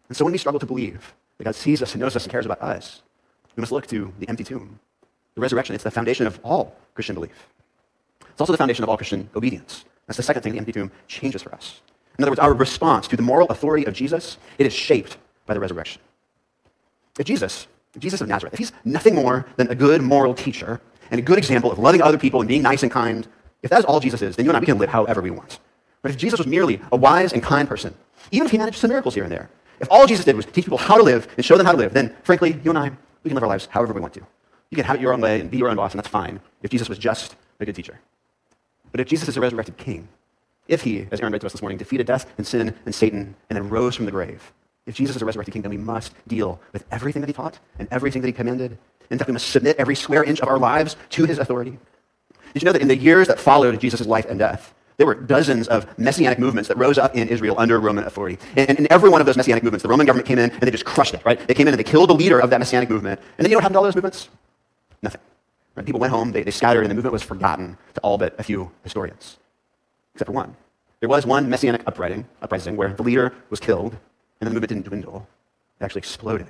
And 0.07 0.17
so 0.17 0.25
when 0.25 0.31
we 0.31 0.39
struggle 0.39 0.59
to 0.59 0.65
believe 0.65 1.13
that 1.37 1.43
God 1.43 1.53
sees 1.53 1.83
us 1.83 1.93
and 1.93 2.01
knows 2.01 2.15
us 2.15 2.23
and 2.23 2.31
cares 2.31 2.47
about 2.47 2.59
us, 2.59 3.03
we 3.55 3.61
must 3.61 3.71
look 3.71 3.85
to 3.85 4.11
the 4.17 4.27
empty 4.27 4.43
tomb. 4.43 4.79
The 5.35 5.41
resurrection, 5.41 5.75
it's 5.75 5.83
the 5.83 5.91
foundation 5.91 6.25
of 6.25 6.39
all 6.41 6.75
Christian 6.95 7.13
belief. 7.13 7.47
It's 8.31 8.41
also 8.41 8.51
the 8.51 8.57
foundation 8.57 8.81
of 8.81 8.89
all 8.89 8.97
Christian 8.97 9.29
obedience. 9.35 9.85
That's 10.07 10.17
the 10.17 10.23
second 10.23 10.41
thing 10.41 10.53
the 10.53 10.57
empty 10.57 10.71
tomb 10.71 10.91
changes 11.07 11.43
for 11.43 11.53
us. 11.53 11.81
In 12.17 12.23
other 12.23 12.31
words, 12.31 12.39
our 12.39 12.55
response 12.55 13.07
to 13.09 13.15
the 13.15 13.21
moral 13.21 13.47
authority 13.49 13.85
of 13.85 13.93
Jesus, 13.93 14.39
it 14.57 14.65
is 14.65 14.73
shaped 14.73 15.17
by 15.45 15.53
the 15.53 15.59
resurrection. 15.59 16.01
If 17.19 17.27
Jesus, 17.27 17.67
Jesus 17.99 18.21
of 18.21 18.27
Nazareth, 18.27 18.53
if 18.53 18.59
he's 18.59 18.71
nothing 18.85 19.13
more 19.13 19.45
than 19.57 19.67
a 19.67 19.75
good 19.75 20.01
moral 20.01 20.33
teacher 20.33 20.81
and 21.11 21.19
a 21.19 21.21
good 21.21 21.37
example 21.37 21.71
of 21.71 21.79
loving 21.79 22.01
other 22.01 22.17
people 22.17 22.41
and 22.41 22.47
being 22.47 22.61
nice 22.61 22.83
and 22.83 22.91
kind, 22.91 23.27
if 23.61 23.69
that 23.69 23.79
is 23.79 23.85
all 23.85 23.99
Jesus 23.99 24.21
is, 24.21 24.35
then 24.35 24.45
you 24.45 24.51
and 24.51 24.57
I, 24.57 24.59
we 24.59 24.65
can 24.65 24.77
live 24.77 24.89
however 24.89 25.21
we 25.21 25.31
want. 25.31 25.59
But 26.01 26.11
if 26.11 26.17
Jesus 26.17 26.37
was 26.37 26.47
merely 26.47 26.79
a 26.91 26.97
wise 26.97 27.33
and 27.33 27.43
kind 27.43 27.67
person, 27.67 27.93
even 28.31 28.45
if 28.45 28.51
he 28.51 28.57
managed 28.57 28.77
some 28.77 28.89
miracles 28.89 29.15
here 29.15 29.23
and 29.23 29.31
there, 29.31 29.49
if 29.79 29.87
all 29.91 30.07
Jesus 30.07 30.25
did 30.25 30.35
was 30.35 30.45
teach 30.45 30.65
people 30.65 30.77
how 30.77 30.97
to 30.97 31.03
live 31.03 31.27
and 31.35 31.45
show 31.45 31.57
them 31.57 31.65
how 31.65 31.71
to 31.71 31.77
live, 31.77 31.93
then 31.93 32.15
frankly, 32.23 32.59
you 32.63 32.71
and 32.71 32.77
I, 32.77 32.91
we 33.23 33.29
can 33.29 33.35
live 33.35 33.43
our 33.43 33.49
lives 33.49 33.67
however 33.69 33.93
we 33.93 34.01
want 34.01 34.13
to. 34.13 34.21
You 34.69 34.75
can 34.75 34.85
have 34.85 34.97
it 34.97 35.01
your 35.01 35.13
own 35.13 35.21
way 35.21 35.39
and 35.39 35.49
be 35.49 35.57
your 35.57 35.69
own 35.69 35.75
boss, 35.75 35.91
and 35.91 35.99
that's 35.99 36.07
fine 36.07 36.39
if 36.61 36.69
Jesus 36.69 36.89
was 36.89 36.97
just 36.97 37.35
a 37.59 37.65
good 37.65 37.75
teacher. 37.75 37.99
But 38.91 39.01
if 39.01 39.07
Jesus 39.07 39.27
is 39.29 39.37
a 39.37 39.41
resurrected 39.41 39.77
king, 39.77 40.07
if 40.67 40.83
he, 40.83 41.07
as 41.11 41.19
Aaron 41.19 41.33
read 41.33 41.41
to 41.41 41.47
us 41.47 41.53
this 41.53 41.61
morning, 41.61 41.77
defeated 41.77 42.05
death 42.05 42.31
and 42.37 42.45
sin 42.45 42.75
and 42.85 42.93
Satan 42.93 43.35
and 43.49 43.57
then 43.57 43.69
rose 43.69 43.95
from 43.95 44.05
the 44.05 44.11
grave, 44.11 44.53
if 44.85 44.95
Jesus 44.95 45.15
is 45.15 45.21
a 45.21 45.25
resurrected 45.25 45.53
king, 45.53 45.61
then 45.61 45.71
we 45.71 45.77
must 45.77 46.13
deal 46.27 46.59
with 46.73 46.85
everything 46.91 47.21
that 47.21 47.27
he 47.27 47.33
taught 47.33 47.59
and 47.77 47.87
everything 47.91 48.21
that 48.21 48.27
he 48.27 48.33
commanded. 48.33 48.77
In 49.09 49.17
fact, 49.17 49.27
we 49.27 49.33
must 49.33 49.49
submit 49.49 49.77
every 49.77 49.95
square 49.95 50.23
inch 50.23 50.39
of 50.39 50.47
our 50.47 50.59
lives 50.59 50.95
to 51.11 51.25
his 51.25 51.39
authority. 51.39 51.79
Did 52.53 52.63
you 52.63 52.65
know 52.65 52.73
that 52.73 52.81
in 52.81 52.87
the 52.87 52.97
years 52.97 53.27
that 53.27 53.39
followed 53.39 53.79
Jesus' 53.79 54.05
life 54.05 54.25
and 54.25 54.39
death, 54.39 54.73
there 54.97 55.07
were 55.07 55.15
dozens 55.15 55.67
of 55.69 55.87
messianic 55.97 56.39
movements 56.39 56.67
that 56.67 56.77
rose 56.77 56.97
up 56.97 57.15
in 57.15 57.29
Israel 57.29 57.55
under 57.57 57.79
Roman 57.79 58.03
authority. 58.03 58.37
And 58.57 58.77
in 58.77 58.91
every 58.91 59.09
one 59.09 59.21
of 59.21 59.27
those 59.27 59.37
messianic 59.37 59.63
movements, 59.63 59.81
the 59.81 59.89
Roman 59.89 60.05
government 60.05 60.27
came 60.27 60.37
in 60.37 60.51
and 60.51 60.61
they 60.61 60.71
just 60.71 60.83
crushed 60.83 61.13
it, 61.13 61.23
right? 61.23 61.39
They 61.47 61.53
came 61.53 61.67
in 61.67 61.73
and 61.73 61.79
they 61.79 61.89
killed 61.89 62.09
the 62.09 62.15
leader 62.15 62.39
of 62.39 62.49
that 62.49 62.59
messianic 62.59 62.89
movement. 62.89 63.19
And 63.37 63.45
then 63.45 63.49
you 63.49 63.55
know 63.55 63.59
what 63.59 63.63
happened 63.63 63.75
to 63.75 63.79
all 63.79 63.85
those 63.85 63.95
movements? 63.95 64.27
Nothing. 65.01 65.21
Right? 65.75 65.85
People 65.85 66.01
went 66.01 66.11
home, 66.11 66.33
they, 66.33 66.43
they 66.43 66.51
scattered, 66.51 66.81
and 66.81 66.91
the 66.91 66.95
movement 66.95 67.13
was 67.13 67.23
forgotten 67.23 67.77
to 67.93 68.01
all 68.01 68.17
but 68.17 68.37
a 68.37 68.43
few 68.43 68.71
historians, 68.83 69.37
except 70.13 70.27
for 70.27 70.33
one. 70.33 70.53
There 70.99 71.07
was 71.07 71.25
one 71.25 71.49
messianic 71.49 71.83
uprising, 71.87 72.27
uprising 72.41 72.75
where 72.75 72.91
the 72.91 73.03
leader 73.03 73.33
was 73.49 73.61
killed 73.61 73.95
and 74.41 74.49
the 74.49 74.51
movement 74.51 74.67
didn't 74.67 74.85
dwindle. 74.85 75.25
It 75.79 75.85
actually 75.85 75.99
exploded. 75.99 76.47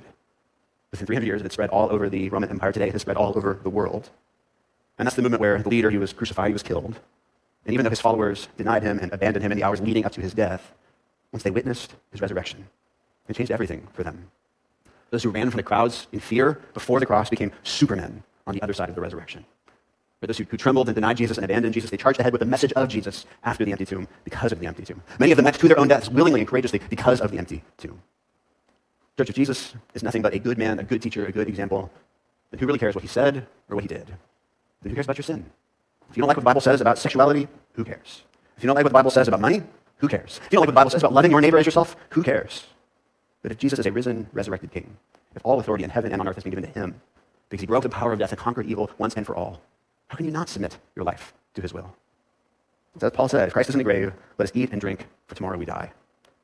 Within 0.90 1.06
300 1.06 1.26
years, 1.26 1.40
it 1.40 1.44
had 1.44 1.52
spread 1.52 1.70
all 1.70 1.90
over 1.90 2.08
the 2.08 2.28
Roman 2.30 2.50
Empire. 2.50 2.72
Today, 2.72 2.88
it 2.88 2.92
has 2.92 3.02
spread 3.02 3.16
all 3.16 3.32
over 3.36 3.58
the 3.62 3.70
world. 3.70 4.10
And 4.98 5.06
that's 5.06 5.16
the 5.16 5.22
movement 5.22 5.40
where 5.40 5.62
the 5.62 5.68
leader, 5.68 5.90
he 5.90 5.98
was 5.98 6.12
crucified, 6.12 6.48
he 6.48 6.52
was 6.52 6.62
killed. 6.62 6.98
And 7.64 7.74
even 7.74 7.84
though 7.84 7.90
his 7.90 8.00
followers 8.00 8.48
denied 8.56 8.82
him 8.82 8.98
and 8.98 9.12
abandoned 9.12 9.44
him 9.44 9.52
in 9.52 9.58
the 9.58 9.64
hours 9.64 9.80
leading 9.80 10.04
up 10.04 10.12
to 10.12 10.20
his 10.20 10.34
death, 10.34 10.72
once 11.32 11.42
they 11.42 11.50
witnessed 11.50 11.94
his 12.10 12.20
resurrection, 12.20 12.66
it 13.28 13.36
changed 13.36 13.52
everything 13.52 13.86
for 13.92 14.02
them. 14.02 14.30
Those 15.10 15.22
who 15.22 15.30
ran 15.30 15.50
from 15.50 15.58
the 15.58 15.62
crowds 15.62 16.06
in 16.12 16.20
fear 16.20 16.60
before 16.74 17.00
the 17.00 17.06
cross 17.06 17.30
became 17.30 17.52
supermen 17.62 18.22
on 18.46 18.54
the 18.54 18.62
other 18.62 18.72
side 18.72 18.88
of 18.88 18.94
the 18.94 19.00
resurrection. 19.00 19.44
For 20.20 20.26
those 20.26 20.38
who, 20.38 20.44
who, 20.44 20.56
trembled 20.56 20.88
and 20.88 20.94
denied 20.94 21.16
Jesus 21.16 21.38
and 21.38 21.44
abandoned 21.44 21.72
Jesus, 21.72 21.90
they 21.90 21.96
charged 21.96 22.20
ahead 22.20 22.32
with 22.32 22.40
the 22.40 22.46
message 22.46 22.72
of 22.74 22.88
Jesus 22.88 23.24
after 23.42 23.64
the 23.64 23.72
empty 23.72 23.86
tomb 23.86 24.06
because 24.24 24.52
of 24.52 24.60
the 24.60 24.66
empty 24.66 24.84
tomb. 24.84 25.02
Many 25.18 25.32
of 25.32 25.36
them 25.36 25.44
met 25.44 25.54
to 25.54 25.68
their 25.68 25.78
own 25.78 25.88
deaths 25.88 26.10
willingly 26.10 26.40
and 26.40 26.48
courageously 26.48 26.80
because 26.90 27.20
of 27.20 27.30
the 27.30 27.38
empty 27.38 27.62
tomb. 27.78 28.02
Church, 29.16 29.30
if 29.30 29.36
Jesus 29.36 29.74
is 29.94 30.02
nothing 30.02 30.22
but 30.22 30.34
a 30.34 30.38
good 30.38 30.58
man, 30.58 30.78
a 30.78 30.84
good 30.84 31.02
teacher, 31.02 31.26
a 31.26 31.32
good 31.32 31.48
example, 31.48 31.90
then 32.50 32.58
who 32.58 32.66
really 32.66 32.78
cares 32.78 32.94
what 32.94 33.02
he 33.02 33.08
said 33.08 33.46
or 33.68 33.76
what 33.76 33.84
he 33.84 33.88
did? 33.88 34.06
Then 34.82 34.90
who 34.90 34.94
cares 34.94 35.06
about 35.06 35.18
your 35.18 35.24
sin? 35.24 35.44
If 36.10 36.16
you 36.16 36.22
don't 36.22 36.28
like 36.28 36.36
what 36.36 36.42
the 36.42 36.46
Bible 36.46 36.60
says 36.60 36.80
about 36.80 36.98
sexuality, 36.98 37.46
who 37.74 37.84
cares? 37.84 38.22
If 38.56 38.62
you 38.62 38.66
don't 38.66 38.74
like 38.74 38.84
what 38.84 38.90
the 38.90 38.94
Bible 38.94 39.10
says 39.10 39.28
about 39.28 39.40
money, 39.40 39.62
who 39.98 40.08
cares? 40.08 40.40
If 40.44 40.52
you 40.52 40.56
don't 40.56 40.62
like 40.62 40.68
what 40.68 40.72
the 40.72 40.80
Bible 40.80 40.90
says 40.90 41.02
about 41.02 41.12
loving 41.12 41.30
your 41.30 41.40
neighbor 41.40 41.58
as 41.58 41.66
yourself, 41.66 41.96
who 42.10 42.22
cares? 42.22 42.66
But 43.42 43.52
if 43.52 43.58
Jesus 43.58 43.78
is 43.78 43.86
a 43.86 43.92
risen, 43.92 44.28
resurrected 44.32 44.72
king, 44.72 44.96
if 45.34 45.42
all 45.44 45.60
authority 45.60 45.84
in 45.84 45.90
heaven 45.90 46.12
and 46.12 46.20
on 46.20 46.28
earth 46.28 46.36
has 46.36 46.44
been 46.44 46.50
given 46.50 46.64
to 46.64 46.78
him, 46.78 47.00
because 47.48 47.60
he 47.60 47.66
broke 47.66 47.82
the 47.82 47.88
power 47.88 48.12
of 48.12 48.18
death 48.18 48.30
and 48.30 48.38
conquered 48.38 48.66
evil 48.66 48.90
once 48.98 49.14
and 49.14 49.26
for 49.26 49.36
all, 49.36 49.60
how 50.08 50.16
can 50.16 50.26
you 50.26 50.32
not 50.32 50.48
submit 50.48 50.78
your 50.96 51.04
life 51.04 51.32
to 51.54 51.62
his 51.62 51.72
will? 51.72 51.94
As 53.00 53.10
Paul 53.12 53.28
said, 53.28 53.48
if 53.48 53.52
Christ 53.52 53.68
is 53.68 53.74
in 53.74 53.78
the 53.78 53.84
grave, 53.84 54.12
let 54.38 54.48
us 54.48 54.56
eat 54.56 54.72
and 54.72 54.80
drink, 54.80 55.06
for 55.26 55.36
tomorrow 55.36 55.56
we 55.56 55.64
die. 55.64 55.92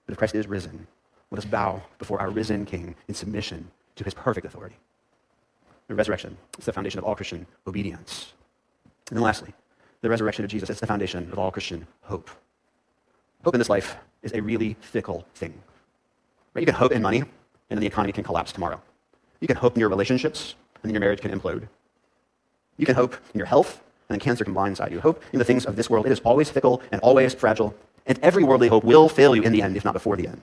But 0.06 0.12
if 0.12 0.18
Christ 0.18 0.34
is 0.36 0.46
risen, 0.46 0.86
let 1.36 1.44
us 1.44 1.50
bow 1.50 1.82
before 1.98 2.18
our 2.18 2.30
risen 2.30 2.64
King 2.64 2.96
in 3.08 3.14
submission 3.14 3.70
to 3.96 4.04
his 4.04 4.14
perfect 4.14 4.46
authority. 4.46 4.76
The 5.86 5.94
resurrection 5.94 6.34
is 6.58 6.64
the 6.64 6.72
foundation 6.72 6.98
of 6.98 7.04
all 7.04 7.14
Christian 7.14 7.46
obedience. 7.66 8.32
And 9.10 9.18
then 9.18 9.22
lastly, 9.22 9.52
the 10.00 10.08
resurrection 10.08 10.46
of 10.46 10.50
Jesus 10.50 10.70
is 10.70 10.80
the 10.80 10.86
foundation 10.86 11.30
of 11.30 11.38
all 11.38 11.50
Christian 11.50 11.86
hope. 12.00 12.30
Hope 13.44 13.54
in 13.54 13.58
this 13.58 13.68
life 13.68 13.98
is 14.22 14.32
a 14.32 14.40
really 14.40 14.78
fickle 14.80 15.26
thing. 15.34 15.52
Right? 16.54 16.62
You 16.62 16.66
can 16.66 16.74
hope 16.74 16.92
in 16.92 17.02
money, 17.02 17.18
and 17.18 17.28
then 17.68 17.80
the 17.80 17.86
economy 17.86 18.14
can 18.14 18.24
collapse 18.24 18.50
tomorrow. 18.50 18.80
You 19.40 19.46
can 19.46 19.58
hope 19.58 19.74
in 19.74 19.80
your 19.80 19.90
relationships, 19.90 20.54
and 20.76 20.88
then 20.88 20.94
your 20.94 21.00
marriage 21.00 21.20
can 21.20 21.38
implode. 21.38 21.68
You 22.78 22.86
can 22.86 22.94
hope 22.94 23.12
in 23.34 23.38
your 23.38 23.46
health, 23.46 23.82
and 24.08 24.14
then 24.14 24.20
cancer 24.20 24.42
can 24.42 24.54
blindside 24.54 24.90
you. 24.90 25.00
Hope 25.00 25.22
in 25.34 25.38
the 25.38 25.44
things 25.44 25.66
of 25.66 25.76
this 25.76 25.90
world. 25.90 26.06
It 26.06 26.12
is 26.12 26.20
always 26.20 26.48
fickle 26.48 26.80
and 26.92 27.00
always 27.02 27.34
fragile, 27.34 27.74
and 28.06 28.18
every 28.22 28.42
worldly 28.42 28.68
hope 28.68 28.84
will 28.84 29.10
fail 29.10 29.36
you 29.36 29.42
in 29.42 29.52
the 29.52 29.60
end, 29.60 29.76
if 29.76 29.84
not 29.84 29.92
before 29.92 30.16
the 30.16 30.28
end. 30.28 30.40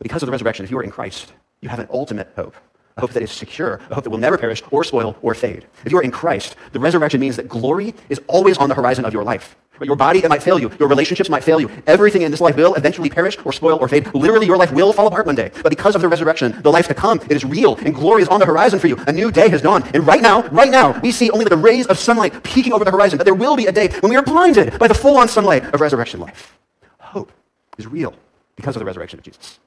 Because 0.00 0.22
of 0.22 0.26
the 0.26 0.32
resurrection, 0.32 0.64
if 0.64 0.70
you 0.70 0.78
are 0.78 0.82
in 0.82 0.90
Christ, 0.90 1.32
you 1.60 1.68
have 1.68 1.78
an 1.78 1.88
ultimate 1.90 2.30
hope, 2.36 2.54
a 2.96 3.00
hope 3.00 3.12
that 3.12 3.22
is 3.22 3.30
secure, 3.30 3.80
a 3.90 3.94
hope 3.94 4.04
that 4.04 4.10
will 4.10 4.18
never 4.18 4.38
perish 4.38 4.62
or 4.70 4.84
spoil 4.84 5.16
or 5.22 5.34
fade. 5.34 5.66
If 5.84 5.92
you 5.92 5.98
are 5.98 6.02
in 6.02 6.10
Christ, 6.10 6.56
the 6.72 6.80
resurrection 6.80 7.20
means 7.20 7.36
that 7.36 7.48
glory 7.48 7.94
is 8.08 8.20
always 8.26 8.58
on 8.58 8.68
the 8.68 8.74
horizon 8.74 9.04
of 9.04 9.12
your 9.12 9.24
life. 9.24 9.56
Your 9.82 9.96
body, 9.96 10.20
it 10.20 10.28
might 10.30 10.42
fail 10.42 10.58
you. 10.58 10.70
Your 10.78 10.88
relationships 10.88 11.28
might 11.28 11.44
fail 11.44 11.60
you. 11.60 11.70
Everything 11.86 12.22
in 12.22 12.30
this 12.30 12.40
life 12.40 12.56
will 12.56 12.74
eventually 12.76 13.10
perish 13.10 13.36
or 13.44 13.52
spoil 13.52 13.78
or 13.78 13.88
fade. 13.88 14.12
Literally, 14.14 14.46
your 14.46 14.56
life 14.56 14.72
will 14.72 14.90
fall 14.92 15.06
apart 15.06 15.26
one 15.26 15.34
day. 15.34 15.50
But 15.62 15.68
because 15.68 15.94
of 15.94 16.00
the 16.00 16.08
resurrection, 16.08 16.62
the 16.62 16.72
life 16.72 16.88
to 16.88 16.94
come, 16.94 17.20
it 17.28 17.32
is 17.32 17.44
real, 17.44 17.76
and 17.76 17.94
glory 17.94 18.22
is 18.22 18.28
on 18.28 18.40
the 18.40 18.46
horizon 18.46 18.78
for 18.78 18.86
you. 18.86 18.96
A 19.06 19.12
new 19.12 19.30
day 19.30 19.50
has 19.50 19.60
dawned. 19.60 19.84
And 19.94 20.06
right 20.06 20.22
now, 20.22 20.48
right 20.48 20.70
now, 20.70 20.98
we 21.00 21.12
see 21.12 21.30
only 21.30 21.44
the 21.44 21.56
rays 21.58 21.86
of 21.88 21.98
sunlight 21.98 22.42
peeking 22.42 22.72
over 22.72 22.86
the 22.86 22.90
horizon. 22.90 23.18
But 23.18 23.24
there 23.24 23.34
will 23.34 23.54
be 23.54 23.66
a 23.66 23.72
day 23.72 23.88
when 24.00 24.08
we 24.08 24.16
are 24.16 24.22
blinded 24.22 24.78
by 24.78 24.88
the 24.88 24.94
full-on 24.94 25.28
sunlight 25.28 25.64
of 25.74 25.80
resurrection 25.82 26.20
life. 26.20 26.58
Hope 26.98 27.30
is 27.76 27.86
real 27.86 28.14
because 28.56 28.76
of 28.76 28.80
the 28.80 28.86
resurrection 28.86 29.18
of 29.18 29.24
Jesus. 29.24 29.58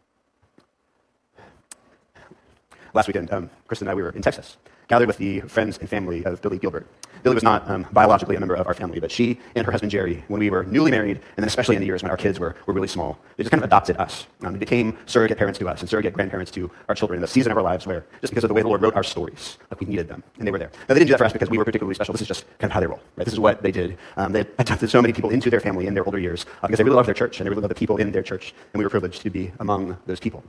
Last 2.94 3.08
weekend, 3.08 3.32
um, 3.32 3.50
Kristen 3.68 3.88
and 3.88 3.92
I, 3.92 3.96
we 3.96 4.02
were 4.02 4.10
in 4.10 4.22
Texas, 4.22 4.58
gathered 4.88 5.08
with 5.08 5.18
the 5.18 5.42
friends 5.42 5.78
and 5.78 5.88
family 5.88 6.26
of 6.26 6.42
Billy 6.42 6.58
Gilbert. 6.58 6.88
Billy 7.22 7.36
was 7.36 7.44
not 7.44 7.70
um, 7.70 7.86
biologically 7.92 8.36
a 8.36 8.40
member 8.40 8.56
of 8.56 8.66
our 8.66 8.74
family, 8.74 9.00
but 9.00 9.12
she 9.12 9.40
and 9.56 9.66
her 9.66 9.72
husband 9.72 9.92
Jerry, 9.92 10.24
when 10.28 10.40
we 10.40 10.50
were 10.50 10.64
newly 10.64 10.90
married, 10.90 11.18
and 11.18 11.38
then 11.38 11.48
especially 11.48 11.76
in 11.76 11.82
the 11.82 11.86
years 11.86 12.02
when 12.02 12.10
our 12.10 12.18
kids 12.18 12.40
were, 12.40 12.56
were 12.66 12.74
really 12.74 12.88
small, 12.88 13.20
they 13.36 13.44
just 13.44 13.52
kind 13.52 13.62
of 13.62 13.68
adopted 13.68 13.98
us. 13.98 14.26
Um, 14.42 14.54
they 14.54 14.60
became 14.60 14.98
surrogate 15.06 15.38
parents 15.38 15.60
to 15.60 15.68
us 15.68 15.82
and 15.82 15.90
surrogate 15.90 16.14
grandparents 16.14 16.50
to 16.52 16.72
our 16.88 16.96
children 16.96 17.18
in 17.18 17.22
the 17.22 17.28
season 17.28 17.52
of 17.52 17.58
our 17.58 17.64
lives 17.64 17.86
where, 17.86 18.06
just 18.22 18.32
because 18.32 18.44
of 18.44 18.48
the 18.48 18.54
way 18.54 18.62
the 18.62 18.68
Lord 18.68 18.82
wrote 18.82 18.96
our 18.96 19.04
stories, 19.04 19.58
like 19.70 19.80
we 19.80 19.88
needed 19.88 20.08
them, 20.08 20.24
and 20.38 20.48
they 20.48 20.52
were 20.52 20.58
there. 20.58 20.72
Now, 20.88 20.94
they 20.94 21.02
didn't 21.02 21.08
do 21.08 21.14
that 21.14 21.20
for 21.20 21.26
us 21.26 21.34
because 21.34 21.50
we 21.50 21.58
were 21.58 21.66
particularly 21.66 21.96
special. 21.96 22.14
This 22.14 22.22
is 22.22 22.28
just 22.28 22.46
kind 22.58 22.72
of 22.72 22.72
how 22.72 22.80
they 22.80 22.88
roll. 22.88 23.02
Right? 23.16 23.26
This 23.26 23.34
is 23.34 23.40
what 23.40 23.62
they 23.62 23.72
did. 23.72 23.98
Um, 24.18 24.32
they 24.32 24.42
adopted 24.58 24.90
so 24.90 25.02
many 25.02 25.14
people 25.14 25.30
into 25.30 25.50
their 25.50 25.60
family 25.60 25.88
in 25.88 25.94
their 25.94 26.06
older 26.06 26.20
years 26.20 26.46
uh, 26.64 26.68
because 26.68 26.78
they 26.78 26.84
really 26.84 26.96
loved 26.96 27.08
their 27.08 27.16
church 27.16 27.40
and 27.40 27.46
they 27.46 27.50
really 27.50 27.62
loved 27.62 27.72
the 27.72 27.80
people 27.80 27.98
in 27.98 28.12
their 28.12 28.24
church, 28.24 28.54
and 28.74 28.80
we 28.80 28.86
were 28.86 28.90
privileged 28.90 29.22
to 29.22 29.30
be 29.30 29.52
among 29.60 29.98
those 30.06 30.20
people. 30.20 30.44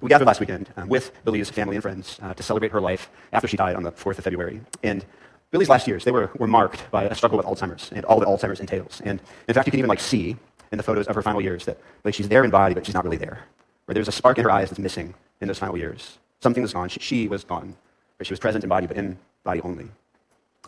We 0.00 0.08
gathered 0.08 0.26
last 0.26 0.40
weekend 0.40 0.70
um, 0.76 0.88
with 0.88 1.12
Billy's 1.24 1.50
family 1.50 1.76
and 1.76 1.82
friends 1.82 2.18
uh, 2.22 2.34
to 2.34 2.42
celebrate 2.42 2.72
her 2.72 2.80
life 2.80 3.10
after 3.32 3.48
she 3.48 3.56
died 3.56 3.76
on 3.76 3.82
the 3.82 3.92
4th 3.92 4.18
of 4.18 4.24
February. 4.24 4.60
And 4.82 5.04
Billy's 5.50 5.68
last 5.68 5.86
years, 5.86 6.04
they 6.04 6.10
were, 6.10 6.30
were 6.36 6.46
marked 6.46 6.90
by 6.90 7.04
a 7.04 7.14
struggle 7.14 7.38
with 7.38 7.46
Alzheimer's 7.46 7.90
and 7.92 8.04
all 8.06 8.18
that 8.18 8.28
Alzheimer's 8.28 8.60
entails. 8.60 9.00
And 9.04 9.20
in 9.46 9.54
fact, 9.54 9.66
you 9.66 9.70
can 9.70 9.78
even 9.78 9.88
like 9.88 10.00
see 10.00 10.36
in 10.72 10.76
the 10.76 10.82
photos 10.82 11.06
of 11.06 11.14
her 11.14 11.22
final 11.22 11.40
years 11.40 11.64
that 11.66 11.78
like, 12.04 12.14
she's 12.14 12.28
there 12.28 12.44
in 12.44 12.50
body, 12.50 12.74
but 12.74 12.84
she's 12.84 12.94
not 12.94 13.04
really 13.04 13.16
there. 13.16 13.38
Where 13.84 13.94
there's 13.94 14.08
a 14.08 14.12
spark 14.12 14.38
in 14.38 14.44
her 14.44 14.50
eyes 14.50 14.70
that's 14.70 14.80
missing 14.80 15.14
in 15.40 15.48
those 15.48 15.58
final 15.58 15.78
years. 15.78 16.18
Something 16.40 16.62
was 16.62 16.72
gone. 16.72 16.88
She, 16.88 17.00
she 17.00 17.28
was 17.28 17.44
gone. 17.44 17.76
Where 18.18 18.24
she 18.24 18.32
was 18.32 18.40
present 18.40 18.64
in 18.64 18.68
body, 18.68 18.86
but 18.86 18.96
in 18.96 19.18
body 19.44 19.60
only. 19.60 19.88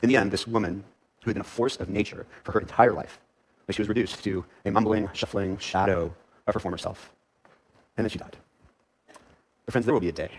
In 0.03 0.09
the 0.09 0.17
end, 0.17 0.31
this 0.31 0.47
woman, 0.47 0.85
who 1.23 1.31
had 1.31 1.35
been 1.35 1.41
a 1.41 1.45
force 1.45 1.77
of 1.77 1.89
nature 1.89 2.27
for 2.45 2.53
her 2.53 2.61
entire 2.61 2.93
life, 2.93 3.19
like 3.67 3.75
she 3.75 3.83
was 3.83 3.89
reduced 3.89 4.23
to 4.25 4.45
a 4.65 4.71
mumbling, 4.71 5.09
shuffling 5.13 5.59
shadow 5.59 6.15
of 6.47 6.55
her 6.55 6.61
former 6.61 6.79
self. 6.79 7.13
And 7.97 8.05
then 8.05 8.11
she 8.11 8.19
died. 8.19 8.37
But 9.67 9.73
friends, 9.73 9.85
there 9.85 9.93
will 9.93 10.01
be 10.01 10.09
a 10.09 10.13
day. 10.13 10.31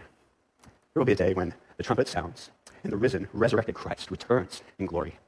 There 0.94 1.02
will 1.02 1.06
be 1.06 1.12
a 1.12 1.16
day 1.16 1.34
when 1.34 1.54
the 1.76 1.84
trumpet 1.84 2.08
sounds 2.08 2.50
and 2.84 2.92
the 2.92 2.98
risen, 2.98 3.28
resurrected 3.34 3.76
Christ 3.76 4.10
returns 4.10 4.64
in 4.80 4.86
glory. 4.86 5.20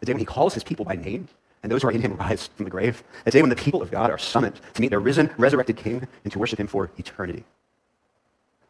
The 0.00 0.06
day 0.06 0.12
when 0.12 0.18
he 0.20 0.26
calls 0.26 0.54
his 0.54 0.64
people 0.64 0.84
by 0.84 0.96
name 0.96 1.28
and 1.62 1.72
those 1.72 1.82
who 1.82 1.88
are 1.88 1.92
in 1.92 2.02
him 2.02 2.16
rise 2.16 2.48
from 2.48 2.64
the 2.64 2.70
grave. 2.70 3.02
A 3.24 3.30
day 3.30 3.40
when 3.40 3.48
the 3.50 3.56
people 3.56 3.80
of 3.80 3.90
God 3.90 4.10
are 4.10 4.18
summoned 4.18 4.60
to 4.74 4.80
meet 4.80 4.90
their 4.90 5.00
risen, 5.00 5.30
resurrected 5.38 5.76
King 5.76 6.06
and 6.24 6.32
to 6.32 6.38
worship 6.38 6.60
him 6.60 6.66
for 6.66 6.90
eternity. 6.98 7.44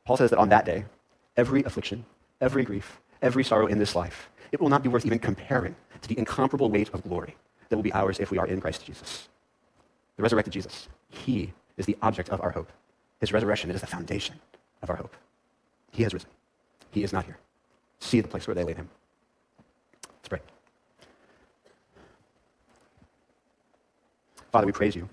Paul 0.05 0.19
says 0.19 0.31
that 0.31 0.39
on 0.39 0.51
that 0.51 0.67
day, 0.67 0.85
every 1.37 1.65
affliction, 1.65 2.05
every 2.41 2.63
grief, 2.63 3.01
every 3.23 3.43
sorrow 3.43 3.67
in 3.67 3.79
this 3.79 3.97
life, 3.97 4.29
it 4.53 4.61
will 4.61 4.69
not 4.69 4.83
be 4.83 4.89
worth 4.89 5.07
even 5.07 5.19
comparing 5.19 5.75
to 6.03 6.09
the 6.09 6.19
incomparable 6.19 6.71
weight 6.71 6.91
of 6.93 7.03
glory 7.03 7.37
that 7.69 7.77
will 7.77 7.83
be 7.83 7.93
ours 7.95 8.21
if 8.21 8.31
we 8.31 8.39
are 8.39 8.47
in 8.47 8.61
Christ 8.61 8.85
Jesus. 8.85 9.29
The 10.17 10.23
resurrected 10.23 10.53
Jesus, 10.53 10.89
he 11.09 11.55
is 11.77 11.87
the 11.87 11.97
object 12.03 12.29
of 12.29 12.41
our 12.43 12.51
hope. 12.51 12.71
His 13.19 13.33
resurrection 13.33 13.71
is 13.71 13.81
the 13.81 13.87
foundation 13.87 14.37
of 14.85 14.91
our 14.91 14.97
hope. 14.97 15.17
He 15.91 16.05
has 16.05 16.15
risen. 16.15 16.31
He 16.93 17.03
is 17.03 17.13
not 17.13 17.25
here. 17.25 17.39
See 17.99 18.21
the 18.21 18.29
place 18.29 18.47
where 18.47 18.55
they 18.55 18.63
laid 18.63 18.77
him. 18.77 18.89
Let's 20.09 20.29
pray. 20.29 20.41
Father, 24.53 24.67
we 24.67 24.73
praise 24.73 24.95
you 24.95 25.09